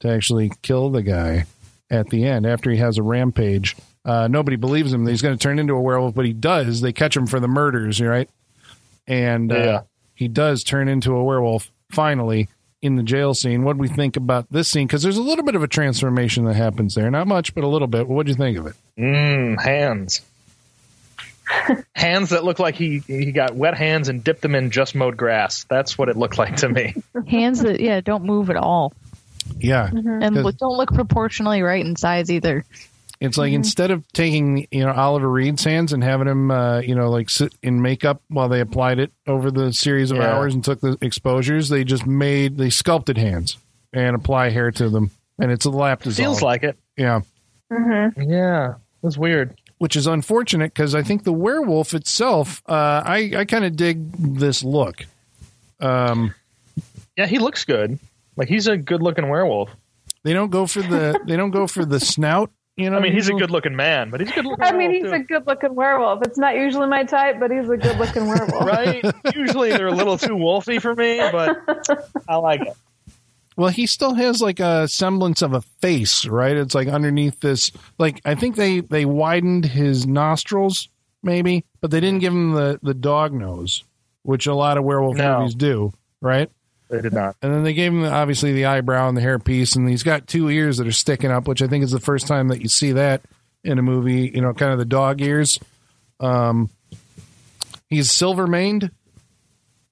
[0.00, 1.44] to actually kill the guy
[1.90, 3.76] at the end after he has a rampage.
[4.04, 6.80] Uh, nobody believes him that he's going to turn into a werewolf, but he does.
[6.80, 8.30] They catch him for the murders, you're right?
[9.10, 9.82] And uh,
[10.14, 12.48] he does turn into a werewolf finally
[12.80, 13.64] in the jail scene.
[13.64, 14.86] What do we think about this scene?
[14.86, 17.10] Because there's a little bit of a transformation that happens there.
[17.10, 18.06] Not much, but a little bit.
[18.08, 18.74] What do you think of it?
[18.96, 20.20] Mmm, hands.
[21.96, 25.16] hands that look like he he got wet hands and dipped them in just mowed
[25.16, 25.64] grass.
[25.68, 26.94] That's what it looked like to me.
[27.26, 28.92] Hands that yeah don't move at all,
[29.58, 29.88] Yeah.
[29.92, 30.44] and Good.
[30.44, 32.64] look- don't look proportionally right in size either.
[33.20, 36.94] It's like instead of taking you know Oliver Reed's hands and having him uh, you
[36.94, 40.32] know like sit in makeup while they applied it over the series of Yeah.
[40.34, 43.58] hours and took the exposures, they just made they sculpted hands
[43.92, 46.16] and apply hair to them, and it's a lap dissolve.
[46.16, 46.78] Feels like it.
[46.96, 47.20] yeah,
[48.16, 49.54] Yeah, it was weird.
[49.78, 54.12] which is unfortunate because I think the werewolf itself, uh, I I kind of dig
[54.12, 55.04] this look.
[55.80, 56.34] Um,
[57.16, 57.98] Yeah, he looks good.
[58.36, 59.70] Like he's a good looking werewolf.
[60.22, 62.50] they don't go for the they don't go for the snout.
[62.80, 64.64] You know, I mean, he's a good looking man, but he's a good looking.
[64.64, 66.22] I mean, he's a good looking werewolf.
[66.22, 68.64] It's not usually my type, but he's a good looking werewolf.
[68.64, 69.04] right.
[69.34, 71.58] Usually they're a little too wolfy for me, but
[72.28, 72.74] I like it.
[73.56, 76.56] Well, he still has like a semblance of a face, right?
[76.56, 77.70] It's like underneath this.
[77.98, 80.88] Like I think they they widened his nostrils,
[81.22, 83.84] maybe, but they didn't give him the the dog nose,
[84.22, 85.40] which a lot of werewolf No.
[85.40, 86.48] movies do, right?
[86.90, 87.36] They did not.
[87.40, 90.50] And then they gave him obviously the eyebrow and the hairpiece, and he's got two
[90.50, 92.92] ears that are sticking up, which I think is the first time that you see
[92.92, 93.22] that
[93.62, 94.30] in a movie.
[94.34, 95.58] You know, kind of the dog ears.
[96.18, 96.68] Um,
[97.88, 98.90] he's silver maned,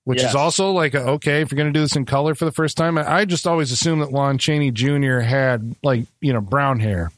[0.04, 0.30] which Yes.
[0.30, 2.52] is also like a, okay if you're going to do this in color for the
[2.52, 2.98] first time.
[2.98, 5.20] I, I just always assumed that Lon Chaney Jr.
[5.20, 7.12] had like you know brown hair.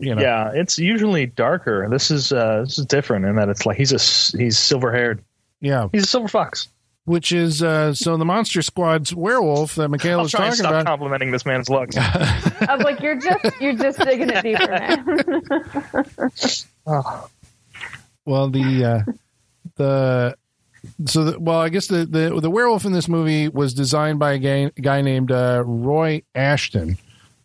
[0.00, 1.88] You know, Yeah, it's usually darker.
[1.88, 5.22] This is uh, this is different in that it's like he's a he's silver haired.
[5.60, 5.88] yeah.
[5.92, 6.68] He's a silver fox.
[7.08, 10.70] Which is uh, so the Monster Squad's werewolf that I'll Michaela's try and talking stop
[10.72, 10.86] about.
[10.86, 11.96] complimenting this man's looks.
[11.98, 16.42] I was like, you're just you're just digging it deeper, man.
[16.86, 17.28] Oh,
[18.26, 19.12] Well, the uh,
[19.76, 20.36] the
[21.06, 24.32] so the, well, I guess the, the the werewolf in this movie was designed by
[24.32, 26.98] a guy, guy named uh, Roy Ashton.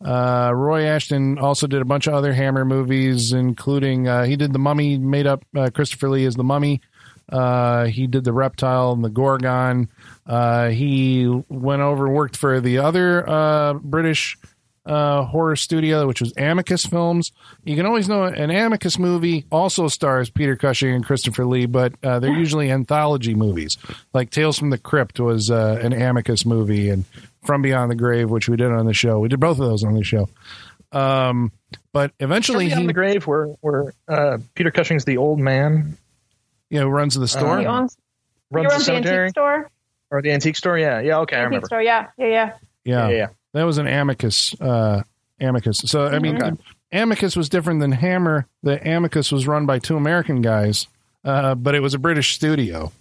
[0.06, 4.52] Uh, Roy Ashton also did a bunch of other Hammer movies, including uh, he did
[4.52, 6.82] the Mummy, made up uh, Christopher Lee as the Mummy.
[7.30, 9.90] Uh, he did the Reptile and the Gorgon.
[10.26, 14.38] Uh, he went over and worked for the other uh, British
[14.86, 17.32] uh, horror studio, which was Amicus Films.
[17.64, 21.94] You can always know an Amicus movie also stars Peter Cushing and Christopher Lee, but
[22.04, 23.78] uh, they're usually anthology movies.
[24.14, 27.06] Like Tales from the Crypt was uh, an Amicus movie, and
[27.44, 29.20] From Beyond the Grave, which we did on the show.
[29.20, 30.28] We did both of those on the show.
[30.92, 31.52] Um,
[31.92, 35.98] but eventually, From he the grave where where uh, Peter Cushing's the old man
[36.74, 37.60] you know runs the store.
[37.60, 37.96] he owns,
[38.50, 39.70] he runs the the antique store.
[40.10, 40.78] or the antique store.
[40.78, 41.20] Yeah, yeah.
[41.20, 41.68] Okay, I remember.
[41.68, 42.54] store, yeah, yeah, yeah.
[42.84, 43.08] yeah.
[43.08, 43.28] Yeah, yeah.
[43.54, 44.60] That was an Amicus.
[44.60, 45.04] Uh,
[45.40, 45.78] Amicus.
[45.86, 46.52] So I mean, Okay.
[46.92, 48.48] Amicus was different than Hammer.
[48.64, 50.88] The Amicus was run by two American guys,
[51.24, 52.92] uh, but it was a British studio,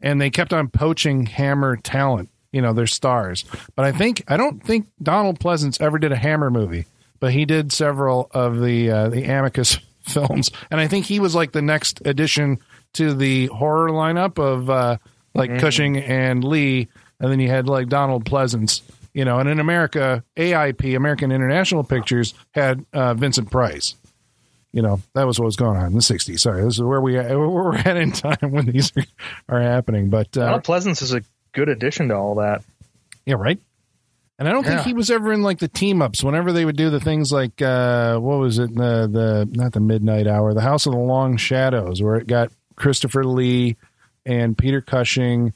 [0.00, 2.30] and they kept on poaching Hammer talent.
[2.52, 3.44] You know, their stars.
[3.76, 6.86] But I think I don't think Donald Pleasence ever did a Hammer movie,
[7.20, 11.34] but he did several of the uh, the Amicus films, and I think he was
[11.34, 12.58] like the next addition
[12.94, 14.98] to the horror lineup of uh,
[15.34, 16.88] like Cushing and Lee,
[17.20, 18.82] and then you had like Donald Pleasence.
[19.14, 23.94] You know, and in America, AIP, American International Pictures, had uh, Vincent Price.
[24.72, 26.40] you know that was what was going on in the '60s.
[26.40, 29.04] Sorry, this is where we where we're at in time when these are,
[29.48, 30.10] are happening.
[30.10, 31.22] But uh, Mount Pleasance is a
[31.52, 32.62] good addition to all that.
[33.26, 33.58] yeah, right.
[34.40, 36.22] And I don't think he was ever in like the team ups.
[36.22, 39.80] Whenever they would do the things like uh, what was it the the not the
[39.80, 43.76] Midnight Hour, the House of the Long Shadows, where it got Christopher Lee
[44.24, 45.52] and Peter Cushing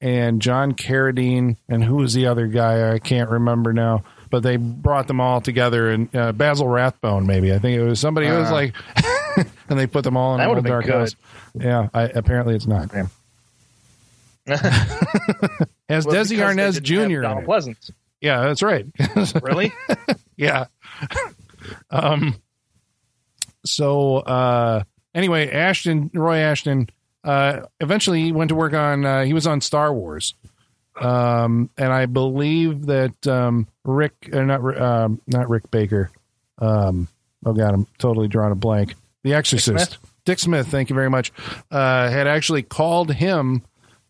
[0.00, 2.92] and John Carradine and who was the other guy?
[2.92, 4.02] I can't remember now.
[4.30, 8.00] But they brought them all together and uh, Basil Rathbone, maybe I think it was
[8.00, 8.52] somebody who was Uh.
[8.52, 8.74] like,
[9.68, 10.94] and they put them all in That a dark good.
[10.94, 11.14] house.
[11.54, 12.90] Yeah, I, apparently it's not.
[12.90, 13.10] Damn.
[14.46, 14.60] Has
[16.06, 17.22] Well, Desi Arnaz Jr.
[17.22, 17.44] Donald.
[17.46, 17.90] Pleasence.
[18.20, 18.86] Yeah, that's right.
[19.42, 19.72] Really?
[20.36, 20.66] yeah.
[21.90, 22.34] um.
[23.64, 24.82] So uh,
[25.14, 26.88] anyway, Ashton, Roy Ashton,
[27.22, 29.04] uh, eventually he went to work on.
[29.04, 30.34] Uh, he was on Star Wars,
[31.00, 36.10] um, and I believe that um, Rick, uh, not um, not Rick Baker.
[36.58, 37.08] Um,
[37.44, 38.94] oh God, I'm totally drawing a blank.
[39.22, 39.98] The Exorcist.
[40.24, 41.32] Dick Smith, thank you very much.
[41.70, 43.62] Uh, had actually called him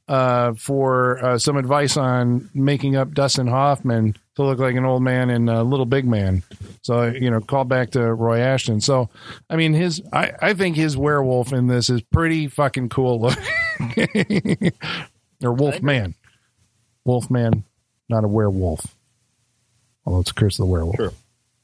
[0.08, 5.02] uh, for uh, some advice on making up Dustin Hoffman to look like an old
[5.02, 6.42] man and a Little Big Man.
[6.82, 8.80] So you know, call back to Roy Ashton.
[8.80, 9.08] So
[9.48, 14.72] I mean, his I, I think his werewolf in this is pretty fucking cool looking.
[15.42, 16.14] or Wolf Man,
[17.04, 17.64] Wolf Man,
[18.08, 18.94] not a werewolf.
[20.04, 20.96] Although it's Curse of the Werewolf.
[20.96, 21.12] Sure.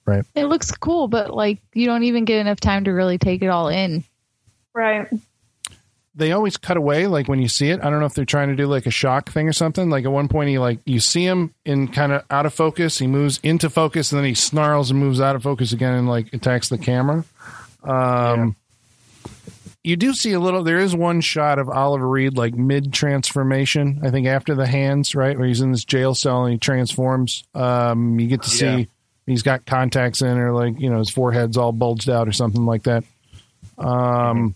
[0.06, 0.24] Right.
[0.34, 3.48] It looks cool, but like you don't even get enough time to really take it
[3.48, 4.02] all in.
[4.72, 5.08] Right.
[6.14, 7.80] They always cut away like when you see it.
[7.82, 9.90] I don't know if they're trying to do like a shock thing or something.
[9.90, 12.98] Like at one point he like you see him in kind of out of focus.
[12.98, 16.08] He moves into focus and then he snarls and moves out of focus again and
[16.08, 17.24] like attacks the camera.
[17.84, 18.56] Um
[19.82, 23.98] you do see a little there is one shot of oliver reed like mid transformation
[24.04, 27.44] i think after the hands right where he's in this jail cell and he transforms.
[27.54, 28.84] Um you get to see Yeah.
[29.26, 32.66] he's got contacts in or like you know his forehead's all bulged out or something
[32.66, 33.04] like that.
[33.78, 34.54] Um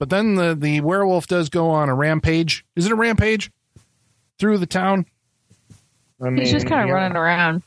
[0.00, 2.64] but then the the werewolf does go on a rampage.
[2.74, 3.52] Is it a rampage
[4.38, 5.04] through the town?
[6.20, 6.94] I mean, He's just kind of yeah.
[6.94, 7.62] running around.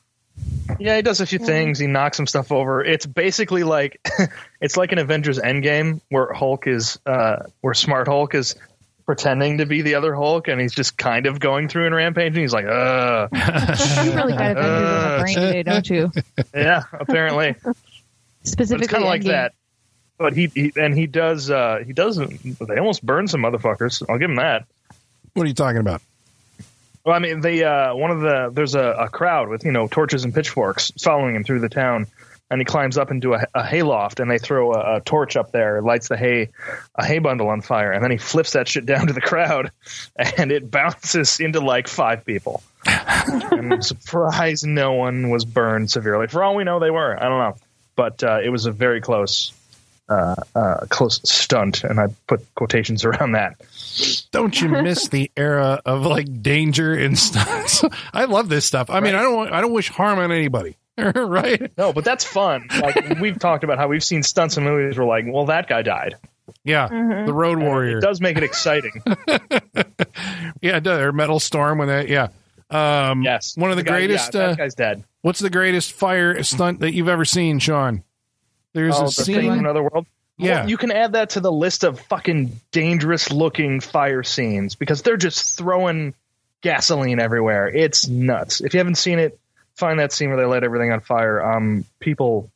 [0.80, 1.78] Yeah, he does a few things.
[1.78, 2.84] He knocks some stuff over.
[2.84, 4.02] It's basically like
[4.62, 8.56] it's like an Avengers Endgame where Hulk is uh where Smart Hulk is
[9.06, 12.42] pretending to be the other Hulk and he's just kind of going through and rampaging.
[12.42, 13.28] He's like, uh
[14.04, 16.12] You really got Avengers on the brain today, don't you?
[16.56, 17.56] yeah, apparently.
[18.44, 19.26] Specifically, it's kind of like Endgame.
[19.26, 19.54] that.
[20.18, 24.04] But he, he and he does uh he does they almost burn some motherfuckers.
[24.08, 24.66] I'll give him that.
[25.34, 26.02] What are you talking about?
[27.06, 29.88] Well, I mean, they uh, one of the there's a, a crowd with you know
[29.88, 32.08] torches and pitchforks following him through the town,
[32.50, 35.52] and he climbs up into a, a hayloft, and they throw a, a torch up
[35.52, 36.50] there, lights the hay
[36.96, 39.72] a hay bundle on fire, and then he flips that shit down to the crowd,
[40.38, 42.64] and it bounces into like five people.
[42.86, 46.28] and I'm surprised no one was burned severely.
[46.28, 47.18] For all we know, they were.
[47.18, 47.56] I don't know,
[47.98, 49.52] but uh, it was a very close.
[50.14, 53.56] Uh, uh, close stunt, and I put quotations around that.
[54.32, 57.84] Don't you miss the era of like danger and stuff?
[58.14, 58.90] I love this stuff.
[58.90, 61.72] I mean, I don't want, I don't wish harm on anybody, right?
[61.78, 62.68] No, but that's fun.
[62.82, 65.82] Like we've talked about how we've seen stunts in movies where like, well, that guy
[65.82, 66.16] died.
[66.66, 66.88] Yeah,
[67.26, 67.98] the Road Warrior.
[68.00, 69.02] It does make it exciting.
[70.62, 71.02] Yeah, it does.
[71.02, 72.08] or Metal Storm when that.
[72.10, 72.28] Yeah.
[72.70, 74.32] Um, yes, One of the guy- yeah, greatest.
[74.34, 75.04] that uh, guy's dead.
[75.22, 78.04] what's the greatest fire stunt that you've ever seen, Sean?
[78.74, 79.52] There's Oh, a the thing from scene.
[79.60, 80.06] another world.
[80.38, 80.62] Yeah.
[80.62, 85.02] Well, you can add that to the list of fucking dangerous looking fire scenes because
[85.04, 86.14] they're just throwing
[86.62, 87.68] gasoline everywhere.
[87.68, 88.62] It's nuts.
[88.62, 89.40] If you haven't seen it,
[89.76, 91.44] find that scene where they light everything on fire.
[91.44, 92.50] Um, people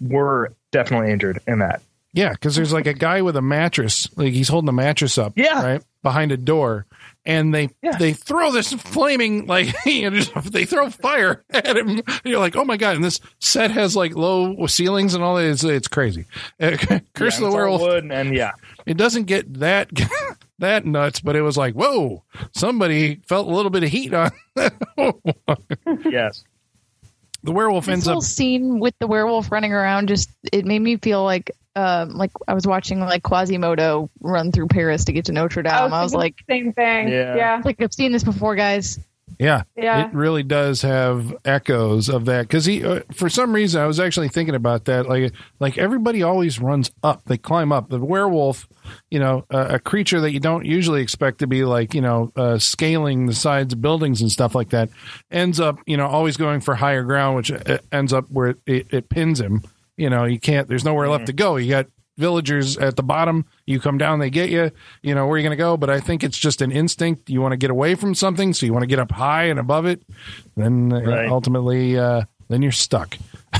[0.00, 1.82] were definitely injured in that.
[2.16, 5.34] Yeah, because there's like a guy with a mattress, like he's holding a mattress up,
[5.36, 5.62] Yeah.
[5.62, 6.86] right behind a door,
[7.26, 7.96] and they Yeah.
[7.98, 11.88] they throw this flaming like you know, just- they throw fire at him.
[11.90, 12.96] And you're like, oh my god!
[12.96, 15.44] And this set has like low ceilings and all that.
[15.44, 16.24] It's, it's crazy.
[16.60, 17.80] Uh, Curse Yeah, of the it's all Werewolf.
[17.82, 18.52] wood, and yeah,
[18.86, 19.90] It doesn't get that
[20.58, 22.24] that nuts, but it was like, whoa!
[22.54, 24.30] Somebody felt a little bit of heat on.
[26.10, 26.44] yes.
[27.42, 28.22] the werewolf This ends whole up.
[28.24, 32.54] scene with the werewolf running around just it made me feel like um like I
[32.54, 35.72] was watching like Quasimodo run through Paris to get to Notre Dame.
[35.72, 37.08] I was, thinking like, same thing.
[37.08, 37.36] Yeah.
[37.36, 37.62] Yeah.
[37.64, 38.98] like I've seen this before, guys.
[39.38, 40.06] Yeah, Yeah.
[40.06, 44.00] it really does have echoes of that because he, uh, for some reason, I was
[44.00, 45.08] actually thinking about that.
[45.08, 47.90] Like, like everybody always runs up; they climb up.
[47.90, 48.66] The werewolf,
[49.10, 52.32] you know, uh, a creature that you don't usually expect to be like, you know,
[52.36, 54.88] uh, scaling the sides of buildings and stuff like that,
[55.30, 58.58] ends up, you know, always going for higher ground, which uh, ends up where it,
[58.64, 59.60] it, it pins him.
[59.96, 60.68] You know, you can't.
[60.68, 61.56] There's nowhere left to go.
[61.56, 61.86] You got
[62.18, 63.44] villagers at the bottom.
[63.66, 64.70] You come down, they get you.
[65.02, 65.76] You know where are you going to go?
[65.76, 67.28] But I think it's just an instinct.
[67.30, 69.58] You want to get away from something, so you want to get up high and
[69.58, 70.02] above it.
[70.56, 71.28] Then uh, Right.
[71.28, 73.16] ultimately, uh, then you're stuck.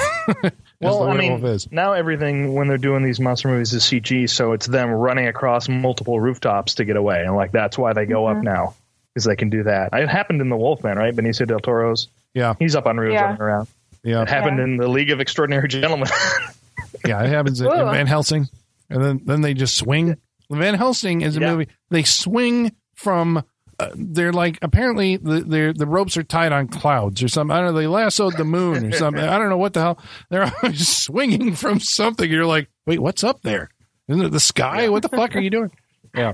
[0.79, 1.73] Well, I mean, is.
[1.73, 5.71] now everything when they're doing these monster movies is CG, so it's them running across
[5.71, 8.75] multiple rooftops to get away, and like that's why they go up now
[9.15, 9.95] because they can do that.
[9.95, 11.17] It happened in the Wolfman, right?
[11.17, 12.09] Benicio del Toro's.
[12.35, 13.23] Yeah, He's up on roofs Yeah.
[13.25, 13.69] running around.
[14.07, 14.65] Yeah, It happened Yeah.
[14.65, 16.09] in the League of Extraordinary Gentlemen.
[17.07, 17.23] yeah.
[17.23, 18.49] It happens in, in Van Helsing,
[18.89, 20.17] and then then they just swing.
[20.51, 21.53] Van Helsing is a Yeah.
[21.53, 21.69] movie.
[21.91, 23.43] They swing from.
[23.79, 27.55] Uh, they're like apparently the they're, the ropes are tied on clouds or something.
[27.55, 27.79] I don't know.
[27.81, 29.23] They lassoed the moon or something.
[29.23, 29.99] I don't know what the hell.
[30.31, 32.31] They're always swinging from something.
[32.31, 33.69] You're like, wait, what's up there?
[34.09, 34.89] Isn't it the sky?
[34.89, 35.71] What the fuck are you doing?
[36.15, 36.33] Yeah.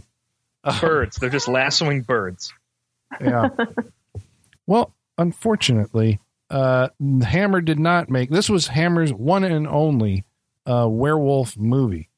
[0.80, 1.16] birds.
[1.16, 2.52] They're just lassoing birds.
[3.20, 3.48] yeah.
[4.66, 6.20] Well, unfortunately,
[6.52, 6.88] uh,
[7.22, 8.48] Hammer did not make this.
[8.50, 10.24] Was Hammer's one and only
[10.66, 12.08] uh, werewolf movie.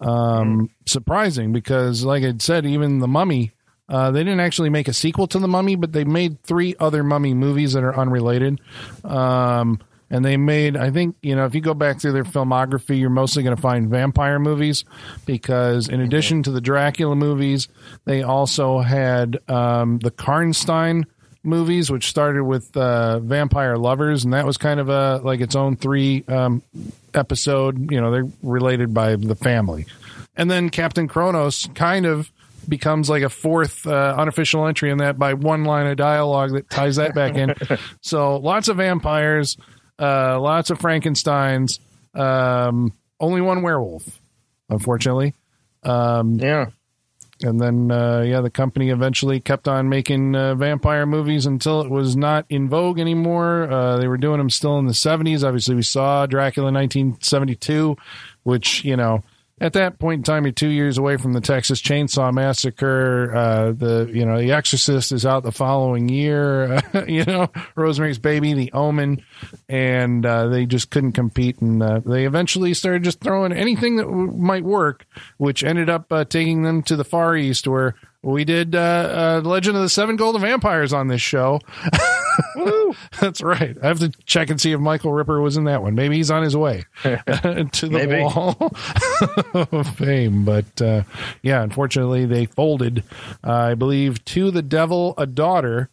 [0.00, 3.52] Um, Surprising because, like I said, even the Mummy.
[3.88, 7.02] Uh, they didn't actually make a sequel to the Mummy, but they made three other
[7.02, 8.60] Mummy movies that are unrelated.
[9.04, 12.98] Um, and they made, I think, you know, if you go back through their filmography,
[13.00, 14.84] you're mostly going to find vampire movies
[15.26, 17.68] because, in addition to the Dracula movies,
[18.04, 21.04] they also had um, the Karnstein
[21.44, 25.54] movies, which started with uh, Vampire Lovers, and that was kind of a like its
[25.56, 26.62] own three um,
[27.14, 27.90] episode.
[27.90, 29.86] You know, they're related by the family,
[30.36, 32.30] and then Captain Kronos kind of
[32.68, 36.70] becomes like a fourth uh, unofficial entry in that by one line of dialogue that
[36.70, 37.54] ties that back in.
[38.00, 39.56] so lots of vampires,
[39.98, 41.80] uh, lots of Frankenstein's,
[42.14, 44.04] um, only one werewolf,
[44.68, 45.34] unfortunately.
[45.82, 46.66] Um, Yeah.
[47.42, 51.90] And then uh, yeah, the company eventually kept on making uh, vampire movies until it
[51.90, 53.70] was not in vogue anymore.
[53.70, 55.44] Uh, they were doing them still in the seventies.
[55.44, 57.96] Obviously, we saw Dracula in nineteen seventy two,
[58.42, 59.22] which you know.
[59.60, 63.32] At that point in time, you're two years away from the Texas Chainsaw Massacre.
[63.32, 66.80] Uh, the you know, The Exorcist is out the following year.
[67.06, 69.22] you know, Rosemary's Baby, The Omen,
[69.68, 71.60] and uh, they just couldn't compete.
[71.60, 76.10] And uh, they eventually started just throwing anything that w- might work, which ended up
[76.12, 79.88] uh, taking them to the Far East, where we did uh, uh, Legend of the
[79.88, 81.60] Seven Golden Vampires on this show.
[83.20, 83.76] That's right.
[83.82, 85.94] I have to check and see if Michael Ripper was in that one.
[85.94, 88.20] Maybe he's on his way to the Maybe.
[88.22, 88.56] wall
[89.72, 90.44] of fame.
[90.44, 91.02] But uh,
[91.42, 93.04] yeah, unfortunately, they folded.
[93.44, 95.88] Uh, I believe to the Devil a Daughter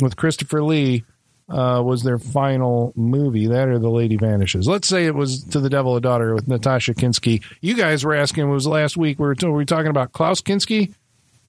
[0.00, 1.04] with Christopher Lee
[1.48, 3.46] uh, was their final movie.
[3.46, 4.66] That or The Lady Vanishes.
[4.66, 7.42] Let's say it was To the Devil a Daughter with Natasha Kinski.
[7.60, 8.44] You guys were asking.
[8.44, 9.18] It was last week.
[9.18, 10.94] We were, were we talking about Klaus Kinski?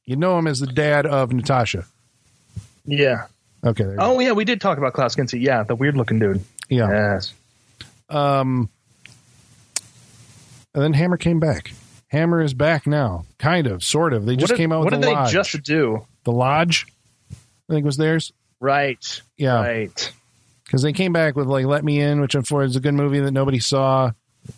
[0.05, 1.85] You know him as the dad of Natasha.
[2.85, 3.25] Yeah.
[3.65, 3.83] Okay.
[3.83, 4.03] there you go.
[4.15, 4.31] Oh, yeah.
[4.33, 5.41] We did talk about Klaus Kinski.
[5.41, 6.43] Yeah, the weird looking dude.
[6.69, 6.89] yeah.
[6.89, 7.33] Yes.
[8.09, 8.69] Um,
[10.73, 11.71] and then Hammer came back.
[12.09, 14.25] Hammer is back now, kind of, sort of.
[14.25, 15.31] They just did, came out the What did the they lodge.
[15.33, 16.05] just do?
[16.23, 16.85] the lodge,
[17.31, 18.31] I think was theirs.
[18.59, 19.21] Right.
[19.37, 20.11] Yeah, Right.
[20.65, 23.19] because they came back with like "Let Me In," which unfortunately is a good movie
[23.19, 24.11] that nobody saw.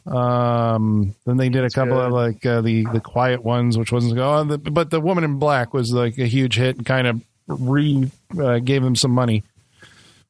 [0.05, 2.07] Um, then they did a couple good.
[2.07, 5.39] of like uh, the the quiet ones, which wasn't oh, the, but the Woman in
[5.39, 9.43] Black was like a huge hit and kind of re uh, gave them some money,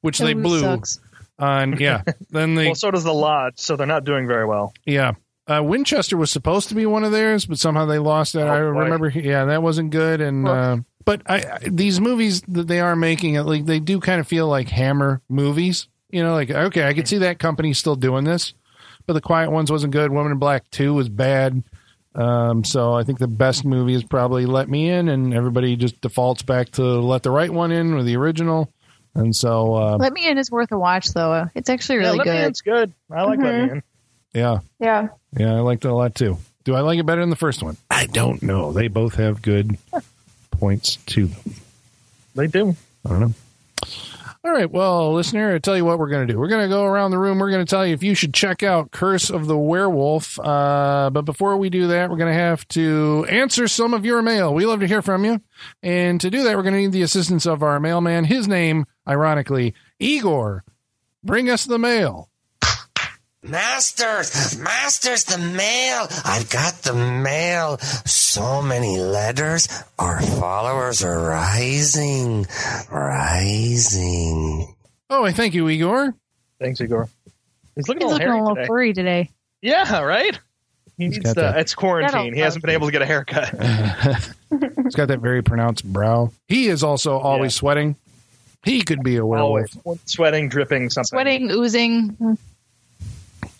[0.02, 1.00] which they Ooh, blew sucks.
[1.40, 1.78] on.
[1.80, 4.74] Yeah, then they Well, so does the Lodge, so they're not doing very well.
[4.86, 5.14] Yeah.
[5.50, 8.40] Uh, Winchester was supposed to be one of theirs, but somehow they lost it.
[8.42, 8.80] Oh, I boy.
[8.82, 10.20] remember, yeah, that wasn't good.
[10.20, 14.20] And uh, but I, I these movies that they are making, like they do kind
[14.20, 15.88] of feel like Hammer movies.
[16.10, 18.54] You know, like okay, I could see that company still doing this,
[19.06, 20.12] but the Quiet Ones wasn't good.
[20.12, 21.64] Woman in Black Two was bad.
[22.18, 26.02] Um, so I think the best movie is probably Let Me In, and everybody just
[26.02, 28.72] defaults back to Let the Right One In or the original.
[29.14, 31.48] And so, uh, Let Me In is worth a watch, though.
[31.56, 32.46] It's actually really yeah, Let good.
[32.48, 32.94] In's good.
[33.12, 33.84] I like Let Me In.
[34.34, 35.08] yeah, Yeah.
[35.38, 36.38] Yeah, I liked it a lot too.
[36.64, 37.78] Do I like it better than the first one?
[37.90, 38.72] I don't know.
[38.74, 39.78] They both have good
[40.52, 41.54] points to them.
[42.36, 42.76] They do.
[43.06, 43.34] I don't know.
[44.48, 46.40] All right, well, listener, I tell you what we're going to do.
[46.40, 47.38] We're going to go around the room.
[47.38, 50.40] We're going to tell you if you should check out Curse of the Werewolf.
[50.40, 54.22] Uh, but before we do that, we're going to have to answer some of your
[54.22, 54.54] mail.
[54.54, 55.42] We love to hear from you.
[55.84, 58.24] And to do that, we're going to need the assistance of our mailman.
[58.24, 60.64] His name, ironically, Igor.
[61.26, 62.30] Bring us the mail.
[63.44, 66.08] Masters, masters, the mail.
[66.26, 67.78] I've got the mail.
[67.78, 69.68] So many letters.
[70.00, 72.48] Our followers are rising,
[72.92, 74.76] rising.
[75.10, 76.14] Oh, I thank you, Igor.
[76.60, 77.10] Thanks, Igor.
[77.76, 78.68] He's looking He's a little looking a little today.
[78.68, 79.30] furry today.
[79.62, 80.38] Yeah, right.
[80.98, 81.60] He He's needs to, that.
[81.60, 82.34] it's quarantine.
[82.34, 83.50] He hasn't been able to get a haircut.
[84.84, 86.32] He's got that very pronounced brow.
[86.48, 87.60] He is also always Yeah.
[87.60, 87.96] sweating.
[88.64, 89.78] He could be a werewolf.
[89.86, 91.06] Always sweating, dripping, something.
[91.08, 92.38] Sweating, oozing.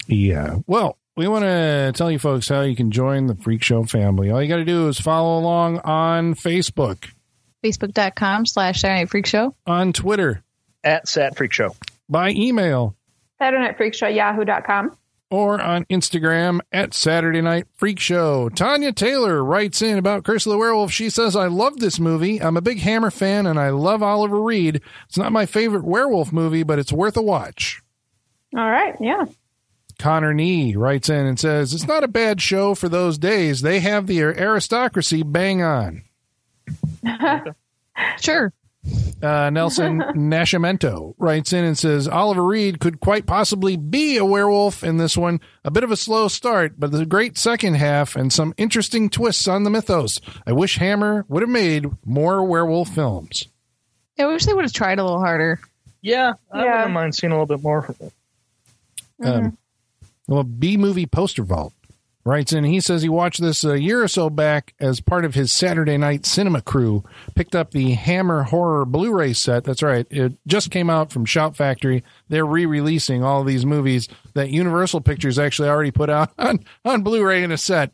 [0.08, 0.58] Yeah.
[0.68, 4.30] Well, we want to tell you folks how you can join the Freak Show family.
[4.32, 7.10] All you got to do is follow along on Facebook,
[7.64, 9.56] Facebook.com slash Saturday Night Freak Show.
[9.66, 10.44] on Twitter,
[10.84, 11.76] at Sat Freak Show.
[12.10, 12.96] by email,
[13.40, 14.96] Saturday Night Freak Show, yahoo.com.
[15.32, 18.48] or on Instagram at Saturday Night Freak Show.
[18.50, 20.92] Tanya Taylor writes in about Curse of the Werewolf.
[20.92, 22.42] She says, I love this movie.
[22.42, 24.82] I'm a big Hammer fan and I love Oliver Reed.
[25.10, 27.82] It's not my favorite werewolf movie, but it's worth a watch.
[28.56, 28.96] All right.
[29.02, 29.26] Yeah.
[30.00, 33.62] Connor Nee writes in and says, It's not a bad show for those days.
[33.62, 36.04] They have the aristocracy bang on.
[38.22, 38.54] Sure.
[39.24, 44.84] Uh, Nelson Nascimento writes in and says Oliver Reed could quite possibly be a werewolf
[44.84, 45.42] in this one.
[45.66, 49.48] A bit of a slow start, but the great second half and some interesting twists
[49.48, 50.20] on the mythos.
[50.46, 53.48] I wish Hammer would have made more werewolf films.
[54.20, 55.60] I wish they would have tried a little harder.
[56.02, 56.76] Yeah, I Yeah.
[56.78, 57.96] wouldn't mind seeing a little bit more.
[59.24, 59.58] Um,
[60.28, 61.74] well, B movie poster vault
[62.26, 62.66] writes in.
[62.66, 65.98] He says he watched this a year or so back as part of his Saturday
[65.98, 67.06] night cinema crew.
[67.36, 69.64] Picked up the Hammer horror Blu-ray set.
[69.64, 70.06] That's right.
[70.10, 72.04] It just came out from Shout Factory.
[72.28, 77.44] They're re-releasing all these movies that Universal Pictures actually already put out on on Blu-ray
[77.44, 77.94] in a set.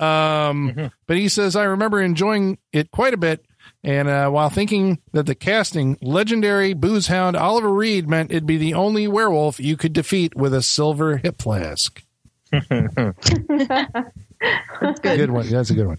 [0.00, 3.44] Um, But he says I remember enjoying it quite a bit.
[3.84, 8.56] And uh, while thinking that the casting, legendary booze hound Oliver Reed meant it'd be
[8.56, 12.02] the only werewolf you could defeat with a silver hip flask.
[12.70, 13.14] good
[15.30, 15.48] one.
[15.48, 15.98] That's a good one.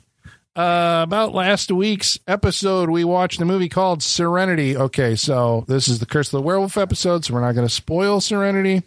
[0.56, 4.78] Uh, about last week's episode, we watched a movie called Serenity.
[4.78, 7.74] Okay, so this is the Curse of the Werewolf episode, so we're not going to
[7.74, 8.84] spoil Serenity.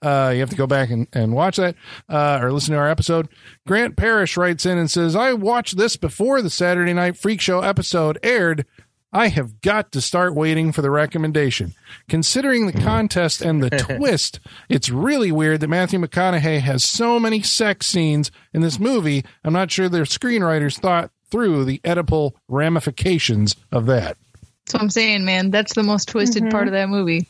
[0.00, 1.74] Uh, you have to go back and, and watch that
[2.08, 3.28] uh, or listen to our episode.
[3.66, 7.62] Grant Parrish writes in and says, I watched this before the Saturday Night Freak Show
[7.62, 8.64] episode aired.
[9.12, 11.74] I have got to start waiting for the recommendation.
[12.08, 14.38] Considering the contest and the twist,
[14.68, 19.24] it's really weird that Matthew McConaughey has so many sex scenes in this movie.
[19.44, 24.16] I'm not sure their screenwriters thought through the Oedipal ramifications of that.
[24.66, 25.50] That's what I'm saying, man.
[25.50, 27.28] That's the most twisted part of that movie.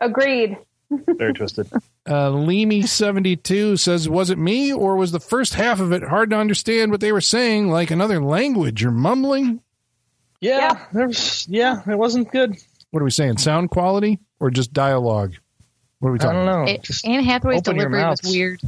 [0.00, 0.58] Agreed.
[1.06, 1.68] Very twisted.
[2.04, 6.36] Uh, Leamy72 says, Was it me or was the first half of it hard to
[6.36, 9.60] understand what they were saying, like another language or mumbling?
[10.42, 10.84] Yeah, Yeah.
[10.92, 11.46] there was.
[11.48, 12.56] Yeah, it wasn't good.
[12.90, 13.38] What are we saying?
[13.38, 15.32] Sound quality or just dialogue?
[16.00, 16.36] What are we talking?
[16.40, 16.64] I don't about?
[16.66, 16.72] know.
[16.72, 18.34] It- Just Anne Hathaway's open your delivery was mouths.
[18.36, 18.60] weird.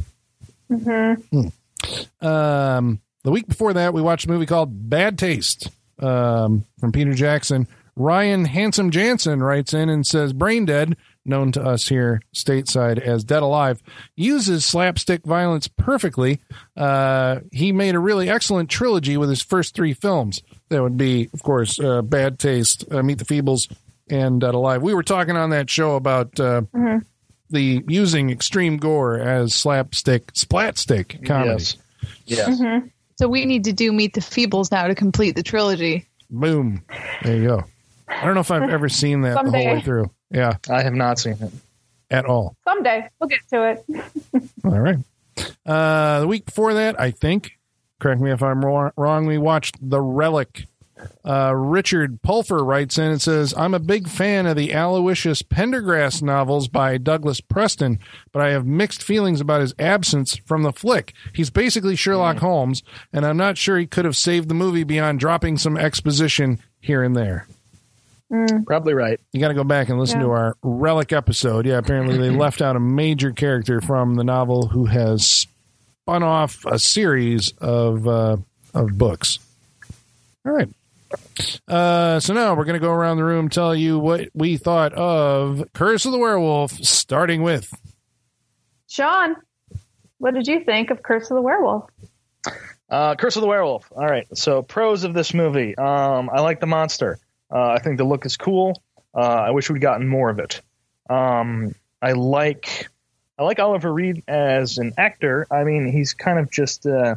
[2.21, 5.69] Um, the week before that, we watched a movie called Bad Taste
[5.99, 7.67] um, from Peter Jackson.
[7.97, 13.23] Ryan Handsome Jansen writes in and says, Brain Dead, known to us here stateside as
[13.23, 13.81] Dead Alive,
[14.15, 16.39] uses slapstick violence perfectly.
[16.75, 20.41] Uh, he made a really excellent trilogy with his first three films.
[20.69, 23.71] That would be, of course, uh, Bad Taste, uh, Meet the Feebles,
[24.09, 24.81] and Dead Alive.
[24.81, 26.63] We were talking on that show about uh,
[27.49, 31.49] the using extreme gore as slapstick, splatstick comedy.
[31.51, 31.77] yes.
[32.25, 32.83] Yes.
[33.17, 36.07] So we need to do Meet the Feebles now to complete the trilogy.
[36.29, 36.83] Boom.
[37.23, 37.63] There you go.
[38.07, 40.09] I don't know if I've ever seen that the whole way through.
[40.31, 41.51] Yeah, I have not seen it.
[42.11, 42.55] at all.
[42.67, 43.85] Someday we'll get to it.
[44.65, 44.97] All right.
[45.65, 47.51] Uh, the week before that, I think,
[48.05, 50.65] correct me if I'm wrong, wrong we watched The Relic.
[51.25, 56.21] Uh, Richard Pulfer writes in and says, I'm a big fan of the Aloysius Pendergast
[56.21, 57.97] novels by Douglas Preston,
[58.31, 61.13] but I have mixed feelings about his absence from the flick.
[61.33, 65.19] He's basically Sherlock Holmes, and I'm not sure he could have saved the movie beyond
[65.19, 67.47] dropping some exposition here and there.
[68.67, 69.19] Probably right.
[69.33, 70.27] You got to go back and listen Yeah.
[70.27, 71.65] to our relic episode.
[71.65, 75.47] Yeah, apparently they left out a major character from the novel who has
[76.05, 78.37] spun off a series of uh,
[78.75, 79.39] of books.
[80.45, 80.69] All right.
[81.67, 84.93] Uh, so now we're going to go around the room, tell you what we thought
[84.93, 87.73] of Curse of the Werewolf, starting with
[88.87, 89.35] Sean,
[90.19, 91.89] what did you think of Curse of the Werewolf?
[92.87, 93.91] Uh, Curse of the Werewolf.
[93.91, 94.27] All right.
[94.37, 95.75] So pros of this movie.
[95.75, 97.17] Um, I like the monster.
[97.51, 98.79] Uh, I think the look is cool.
[99.15, 100.61] Uh, I wish we'd gotten more of it.
[101.09, 102.89] Um, I like
[103.37, 105.45] I like Oliver Reed as an actor.
[105.51, 107.15] I mean, he's kind of just uh,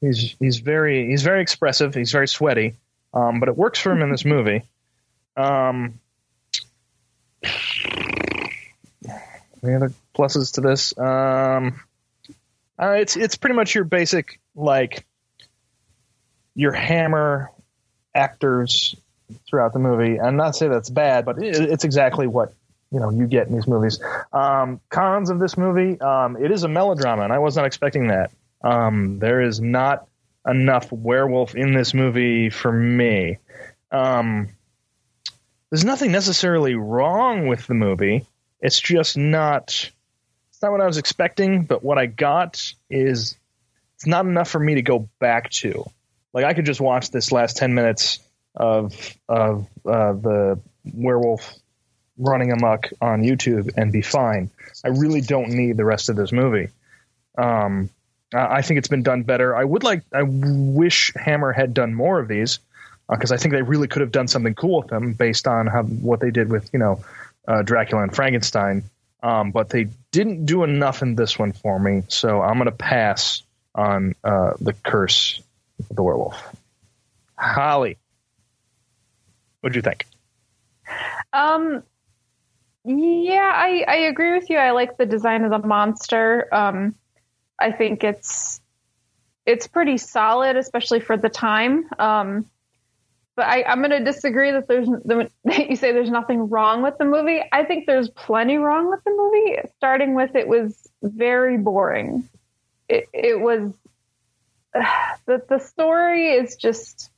[0.00, 1.94] he's he's very he's very expressive.
[1.94, 2.74] He's very sweaty.
[3.12, 4.62] Um, but it works for him in this movie.
[5.36, 6.00] Um,
[9.62, 10.96] any other pluses to this?
[10.98, 11.80] Um,
[12.78, 15.06] uh, it's it's pretty much your basic like
[16.54, 17.50] your hammer
[18.14, 18.94] actors
[19.48, 20.20] throughout the movie.
[20.20, 22.52] I'm not saying that's bad, but it, it's exactly what
[22.94, 24.00] you know you get in these movies.
[24.32, 28.06] Um, cons of this movie: um, it is a melodrama, and I was not expecting
[28.08, 28.30] that.
[28.62, 30.06] Um, there is not
[30.46, 33.38] enough werewolf in this movie for me.
[33.90, 34.50] Um,
[35.70, 38.26] there's nothing necessarily wrong with the movie.
[38.60, 39.90] It's just not.
[40.50, 43.36] It's not what I was expecting, but what I got is
[43.96, 45.84] it's not enough for me to go back to.
[46.32, 48.20] Like I could just watch this last ten minutes
[48.54, 48.94] of
[49.28, 51.54] of uh, the werewolf
[52.18, 54.50] running amok on YouTube and be fine.
[54.84, 56.68] I really don't need the rest of this movie.
[57.36, 57.90] Um,
[58.32, 59.54] I think it's been done better.
[59.54, 62.58] I would like, I wish Hammer had done more of these
[63.08, 65.82] because I think they really could have done something cool with them based on how
[65.82, 67.04] what they did with you know
[67.46, 68.84] uh, Dracula and Frankenstein.
[69.22, 72.72] Um, but they didn't do enough in this one for me, so I'm going to
[72.72, 73.42] pass
[73.74, 75.40] on uh, the Curse
[75.88, 76.56] of the Werewolf.
[77.34, 77.96] Holly,
[79.60, 80.04] what do you think?
[81.32, 81.82] Um,
[82.84, 84.58] yeah, I, I agree with you.
[84.58, 86.48] I like the design of the monster.
[86.52, 86.94] Um,
[87.58, 88.60] I think it's
[89.46, 91.86] it's pretty solid, especially for the time.
[91.98, 92.46] Um,
[93.36, 96.98] but I, I'm going to disagree that there's that you say there's nothing wrong with
[96.98, 97.42] the movie.
[97.52, 99.68] I think there's plenty wrong with the movie.
[99.76, 102.28] Starting with it was very boring.
[102.88, 103.72] It, it was
[105.26, 107.10] the the story is just.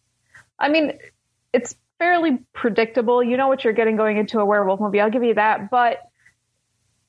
[0.59, 0.99] I mean,
[1.53, 3.23] it's fairly predictable.
[3.23, 5.01] You know what you're getting going into a werewolf movie.
[5.01, 5.71] I'll give you that.
[5.71, 6.03] But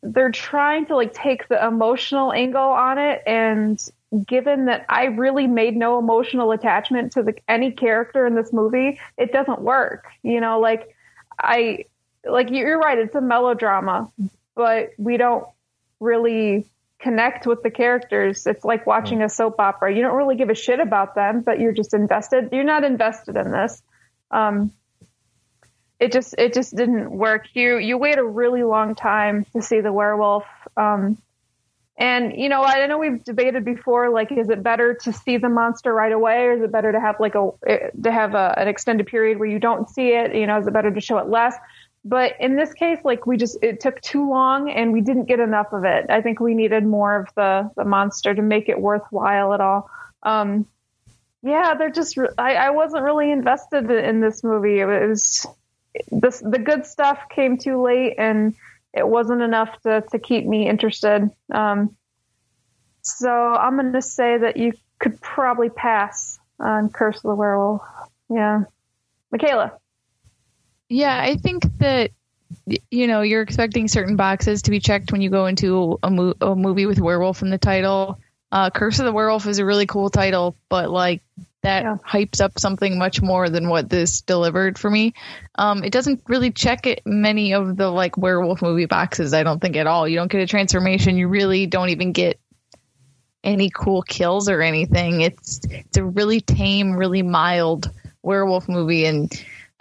[0.03, 3.79] they're trying to like take the emotional angle on it and
[4.25, 8.99] given that I really made no emotional attachment to the any character in this movie,
[9.17, 10.07] it doesn't work.
[10.23, 10.95] You know, like
[11.37, 11.85] I
[12.23, 14.09] like you're right, it's a melodrama,
[14.55, 15.45] but we don't
[15.99, 16.65] really
[16.99, 18.47] connect with the characters.
[18.47, 19.25] It's like watching hmm.
[19.25, 19.93] a soap opera.
[19.93, 22.49] You don't really give a shit about them, but you're just invested.
[22.51, 23.81] You're not invested in this.
[24.31, 24.71] Um,
[25.99, 27.45] it just it just didn't work.
[27.53, 30.45] You you wait a really long time to see the werewolf.
[30.75, 31.17] Um,
[31.97, 34.11] and you know, I know we've debated before.
[34.11, 36.99] Like, is it better to see the monster right away, or is it better to
[36.99, 37.49] have like a
[38.03, 40.35] to have a, an extended period where you don't see it?
[40.35, 41.55] You know, is it better to show it less?
[42.05, 45.39] But in this case, like we just it took too long, and we didn't get
[45.39, 46.05] enough of it.
[46.09, 49.89] I think we needed more of the the monster to make it worthwhile at all.
[50.21, 50.67] Um,
[51.47, 52.17] yeah, they're just.
[52.37, 54.79] I, I wasn't really invested in this movie.
[54.79, 55.47] It was
[56.11, 58.55] the good stuff came too late, and
[58.93, 61.29] it wasn't enough to to keep me interested.
[61.53, 61.95] Um,
[63.01, 67.81] so I'm going to say that you could probably pass on Curse of the Werewolf.
[68.29, 68.63] Yeah,
[69.31, 69.73] Michaela.
[70.89, 72.11] Yeah, I think that
[72.89, 76.35] you know you're expecting certain boxes to be checked when you go into a, mo-
[76.41, 78.19] a movie with werewolf in the title.
[78.51, 81.21] Uh, Curse of the Werewolf is a really cool title, but like
[81.63, 81.97] that Yeah.
[82.07, 85.13] hypes up something much more than what this delivered for me.
[85.55, 89.33] Um, it doesn't really check it many of the like werewolf movie boxes.
[89.33, 90.07] I don't think at all.
[90.07, 91.17] You don't get a transformation.
[91.17, 92.39] You really don't even get
[93.43, 95.21] any cool kills or anything.
[95.21, 97.91] It's it's a really tame, really mild
[98.23, 99.31] werewolf movie, and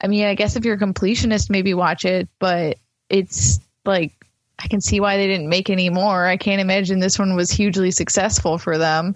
[0.00, 4.12] I mean, I guess if you're a completionist, maybe watch it, but it's like
[4.58, 6.26] I can see why they didn't make any more.
[6.26, 9.14] I can't imagine this one was hugely successful for them.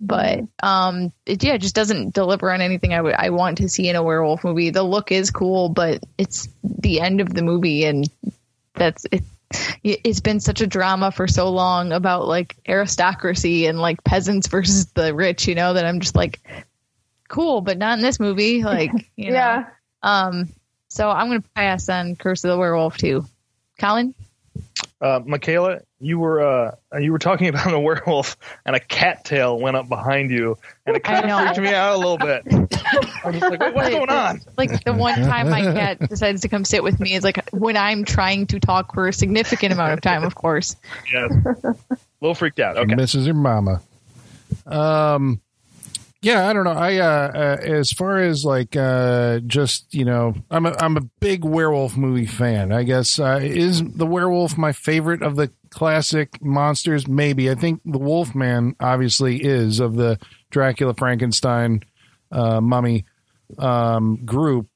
[0.00, 3.68] But um, it yeah, it just doesn't deliver on anything I would I want to
[3.68, 4.70] see in a werewolf movie.
[4.70, 8.08] The look is cool, but it's the end of the movie, and
[8.74, 9.22] that's it.
[9.84, 14.86] It's been such a drama for so long about like aristocracy and like peasants versus
[14.86, 16.40] the rich, you know, that I'm just like,
[17.28, 18.62] cool, but not in this movie.
[18.64, 19.36] Like, you know.
[19.36, 19.66] Yeah.
[20.02, 20.48] Um,
[20.88, 23.26] so I'm going to pass on Curse of the Werewolf too.
[23.78, 24.14] Colin?
[25.00, 29.76] Uh, Michaela, you were uh, you were talking about a werewolf, and a cattail went
[29.76, 32.42] up behind you, and it kind of freaked me out a little bit.
[33.24, 34.40] I'm just like, Wait, what's going on?
[34.56, 37.76] Like the one time my cat decides to come sit with me is like when
[37.76, 40.76] I'm trying to talk for a significant amount of time, of course.
[41.12, 41.76] Yes, a
[42.20, 42.76] little freaked out.
[42.76, 43.26] Okay, Mrs.
[43.26, 43.82] Her mama.
[44.66, 45.40] Um,
[46.24, 46.72] yeah, I don't know.
[46.72, 51.02] I uh, uh as far as like uh just you know, I'm a I'm a
[51.20, 52.72] big werewolf movie fan.
[52.72, 57.06] I guess uh, is the werewolf my favorite of the classic monsters?
[57.06, 57.50] Maybe.
[57.50, 60.18] I think the Wolfman obviously is of the
[60.50, 61.82] Dracula, Frankenstein,
[62.32, 63.04] uh, Mummy
[63.58, 64.68] um, group.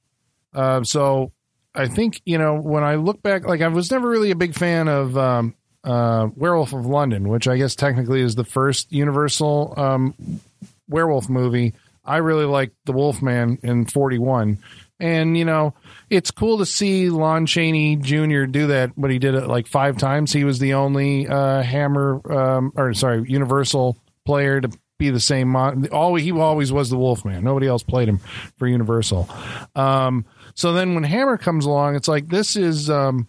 [0.54, 1.32] Uh, so
[1.74, 4.54] I think you know when I look back, like I was never really a big
[4.54, 9.74] fan of um, uh, Werewolf of London, which I guess technically is the first Universal
[9.76, 10.14] um,
[10.88, 11.74] werewolf movie.
[12.04, 14.58] I really like the Wolfman in '41,
[14.98, 15.74] and you know
[16.08, 18.44] it's cool to see Lon Chaney Jr.
[18.44, 20.32] do that, but he did it like five times.
[20.32, 25.48] He was the only uh, Hammer, um, or sorry, Universal player to be the same.
[25.48, 27.44] Mon- he always was the Wolfman.
[27.44, 28.18] Nobody else played him
[28.56, 29.28] for Universal.
[29.76, 30.24] Um,
[30.54, 32.88] so then when Hammer comes along, it's like this is.
[32.90, 33.28] Um,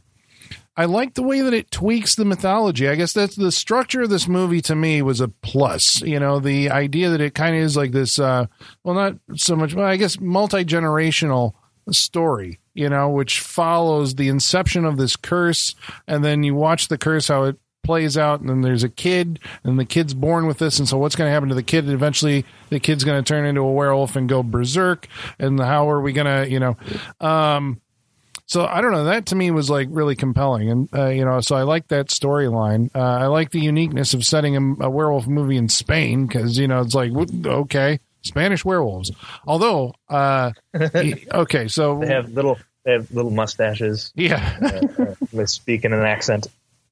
[0.80, 2.88] I like the way that it tweaks the mythology.
[2.88, 6.02] I guess that's the structure of this movie to me was a plus.
[6.04, 8.46] You know, the idea that it kind of is like this, uh,
[8.86, 11.52] well, not so much, but I guess multi generational
[11.92, 15.76] story, you know, which follows the inception of this curse.
[16.08, 18.40] And then you watch the curse, how it plays out.
[18.40, 20.80] And then there's a kid, and the kid's born with this.
[20.80, 21.84] And so what's going to happen to the kid?
[21.84, 25.10] And eventually the kid's going to turn into a werewolf and go berserk.
[25.40, 26.78] And how are we going to, you know,
[27.20, 27.82] um,
[28.50, 29.04] so I don't know.
[29.06, 32.08] That to me was like really compelling, and uh, you know, so I like that
[32.08, 32.90] storyline.
[32.96, 36.68] Uh, I like the uniqueness of setting a, a werewolf movie in Spain because you
[36.68, 39.12] know it's like okay, Spanish werewolves.
[39.46, 44.12] Although, uh, okay, so They have little they have little mustaches.
[44.16, 44.58] yeah.
[44.98, 46.48] Uh, uh, they speak in an accent.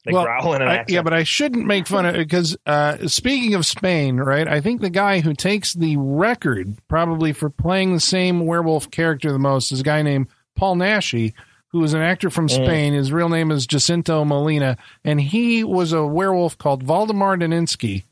[0.06, 0.90] They Well, growl in an I- accent.
[0.92, 4.48] yeah, but I shouldn't make fun of it because uh, speaking of Spain, right?
[4.48, 9.32] I think the guy who takes the record probably for playing the same werewolf character
[9.32, 11.34] the most is a guy named Paul Naschy,
[11.70, 12.94] who is an actor from Spain.
[12.94, 18.04] His real name is Jacinto Molina, and he was a werewolf called Valdemar Daninsky,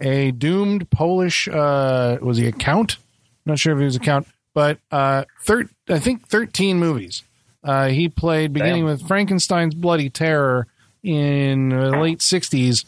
[0.00, 1.48] a doomed Polish.
[1.48, 2.96] Uh, was he a count?
[3.46, 7.22] not sure if he was a count, but uh, thir- I think thirteen movies.
[7.62, 8.92] Uh, he played beginning Damn.
[8.92, 10.66] with Frankenstein's Bloody Terror
[11.02, 12.84] in the late '60s,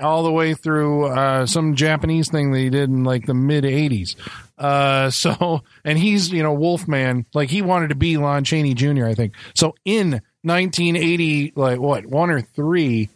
[0.00, 3.64] all the way through uh, some Japanese thing that he did in like the mid
[3.64, 4.16] '80s.
[4.58, 9.06] Uh, so, and he's you know Wolfman, like he wanted to be Lon Chaney Jr.
[9.06, 9.34] I think.
[9.54, 13.08] So in 1980, like what one or three.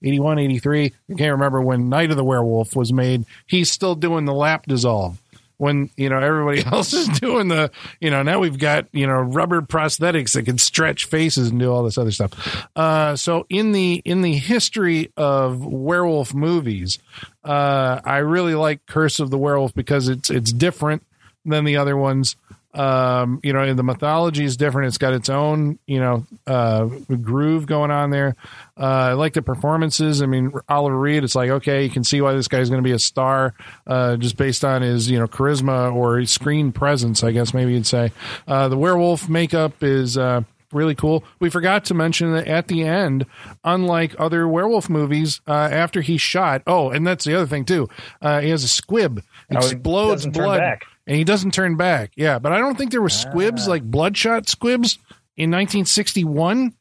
[0.00, 0.84] 81, 83.
[0.84, 3.24] I can't remember when Night of the Werewolf was made.
[3.48, 5.20] He's still doing the lap dissolve
[5.58, 7.70] when, you know, everybody else is doing the,
[8.00, 11.70] you know, now we've got, you know, rubber prosthetics that can stretch faces and do
[11.70, 12.66] all this other stuff.
[12.74, 16.98] Uh, so in the, in the history of werewolf movies,
[17.44, 21.04] uh, I really like Curse of the Werewolf because it's, it's different
[21.44, 22.36] than the other ones.
[22.74, 24.88] Um, you know, the mythology is different.
[24.88, 28.36] It's got its own, you know, uh, groove going on there.
[28.78, 30.22] Uh, I like the performances.
[30.22, 32.86] I mean, Oliver Reed, it's like, okay, you can see why this guy's going to
[32.86, 33.54] be a star,
[33.86, 37.72] uh, just based on his, you know, charisma or his screen presence, I guess maybe
[37.72, 38.12] you'd say.
[38.46, 41.24] Uh, the werewolf makeup is, uh, really cool.
[41.40, 43.24] We forgot to mention that at the end,
[43.64, 47.88] unlike other werewolf movies, uh, after he's shot, oh, and that's the other thing too,
[48.20, 50.84] uh, he has a squib, Oh, explodes turn blood, back.
[51.08, 52.12] And he doesn't turn back.
[52.14, 54.98] Yeah, but I don't think there were squibs like bloodshot squibs
[55.36, 56.74] in 1961,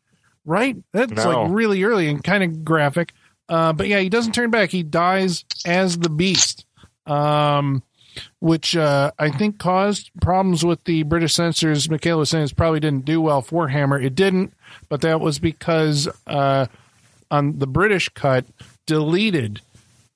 [0.46, 0.76] right?
[0.92, 1.44] That's No.
[1.44, 3.14] like really early and kind of graphic.
[3.50, 4.70] Uh, but yeah, he doesn't turn back.
[4.70, 6.66] He dies as the beast.
[7.08, 7.82] Um,
[8.40, 11.88] which uh, I think caused problems with the British censors.
[11.90, 14.00] Michaela was saying it probably didn't do well for Hammer.
[14.02, 14.54] It didn't,
[14.90, 16.66] but that was because uh,
[17.30, 18.46] on the British cut
[18.88, 19.62] deleted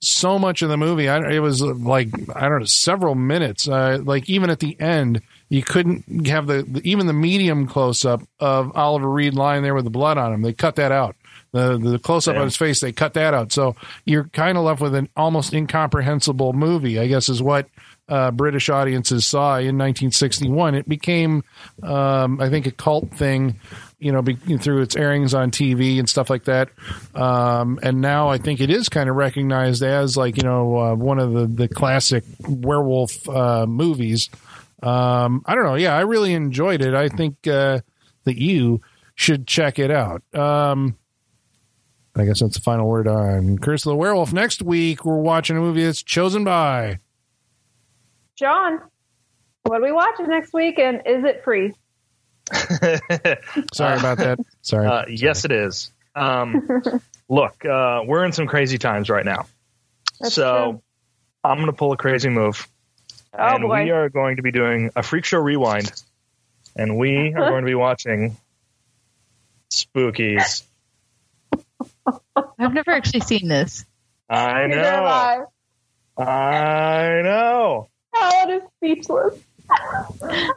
[0.02, 1.08] so much of the movie.
[1.10, 3.68] I, it was like I don't know, several minutes.
[3.68, 8.04] Uh, like even at the end, you couldn't have the, the even the medium close
[8.06, 10.42] up of Oliver Reed lying there with the blood on him.
[10.42, 11.16] They cut that out.
[11.52, 12.42] The the close up Yeah.
[12.42, 13.52] on his face, they cut that out.
[13.52, 13.76] So
[14.06, 16.98] you're kind of left with an almost incomprehensible movie.
[17.00, 17.68] I guess is what
[18.12, 20.76] uh, British audiences saw in 1961.
[20.76, 21.44] It became,
[21.82, 23.60] um, I think, a cult thing.
[24.00, 26.70] You know, be, through its airings on TV and stuff like that.
[27.14, 30.96] Um, and now I think it is kind of recognized as like you know uh,
[30.96, 34.30] one of the the classic werewolf uh, movies.
[34.84, 35.76] Um, I don't know.
[35.76, 36.96] Yeah, I really enjoyed it.
[36.96, 37.82] I think uh,
[38.24, 38.82] that you
[39.16, 40.24] should check it out.
[40.34, 40.98] Um,
[42.16, 44.34] I guess that's the final word on Curse of the Werewolf.
[44.34, 46.98] Next week, we're watching a movie that's chosen by.
[48.42, 48.82] John,
[49.62, 50.80] what are we watching next week?
[50.80, 51.76] And is it free?
[53.72, 54.40] Sorry about that.
[54.64, 54.88] Sorry.
[54.88, 55.92] Uh, yes, it is.
[56.16, 56.68] Um,
[57.30, 59.46] look, uh, we're in some crazy times right now.
[60.20, 60.82] That's so true.
[61.44, 62.68] I'm going to pull a crazy move.
[63.38, 63.84] Oh and boy.
[63.84, 65.92] we are going to be doing a freak show rewind.
[66.76, 68.38] And we are going to be watching
[69.70, 70.64] Spookies.
[72.58, 73.86] I've never actually seen this.
[74.28, 75.06] I know.
[75.06, 75.42] I.
[76.18, 77.91] I know.
[78.16, 79.36] Alan is speechless.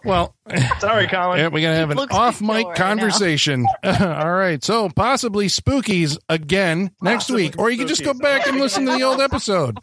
[0.05, 0.35] well,
[0.81, 1.39] Sorry, Colin.
[1.39, 3.67] yeah, we got to have an off fictional mic right conversation.
[3.85, 4.63] All right.
[4.63, 8.87] So possibly Spookies again next Possibly week, or you can just go back and listen
[8.87, 9.79] to the old episode.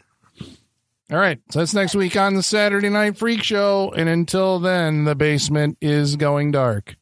[1.10, 1.40] All right.
[1.50, 3.92] So that's next week on the Saturday Night Freak Show.
[3.96, 6.96] And until then, the basement is going dark.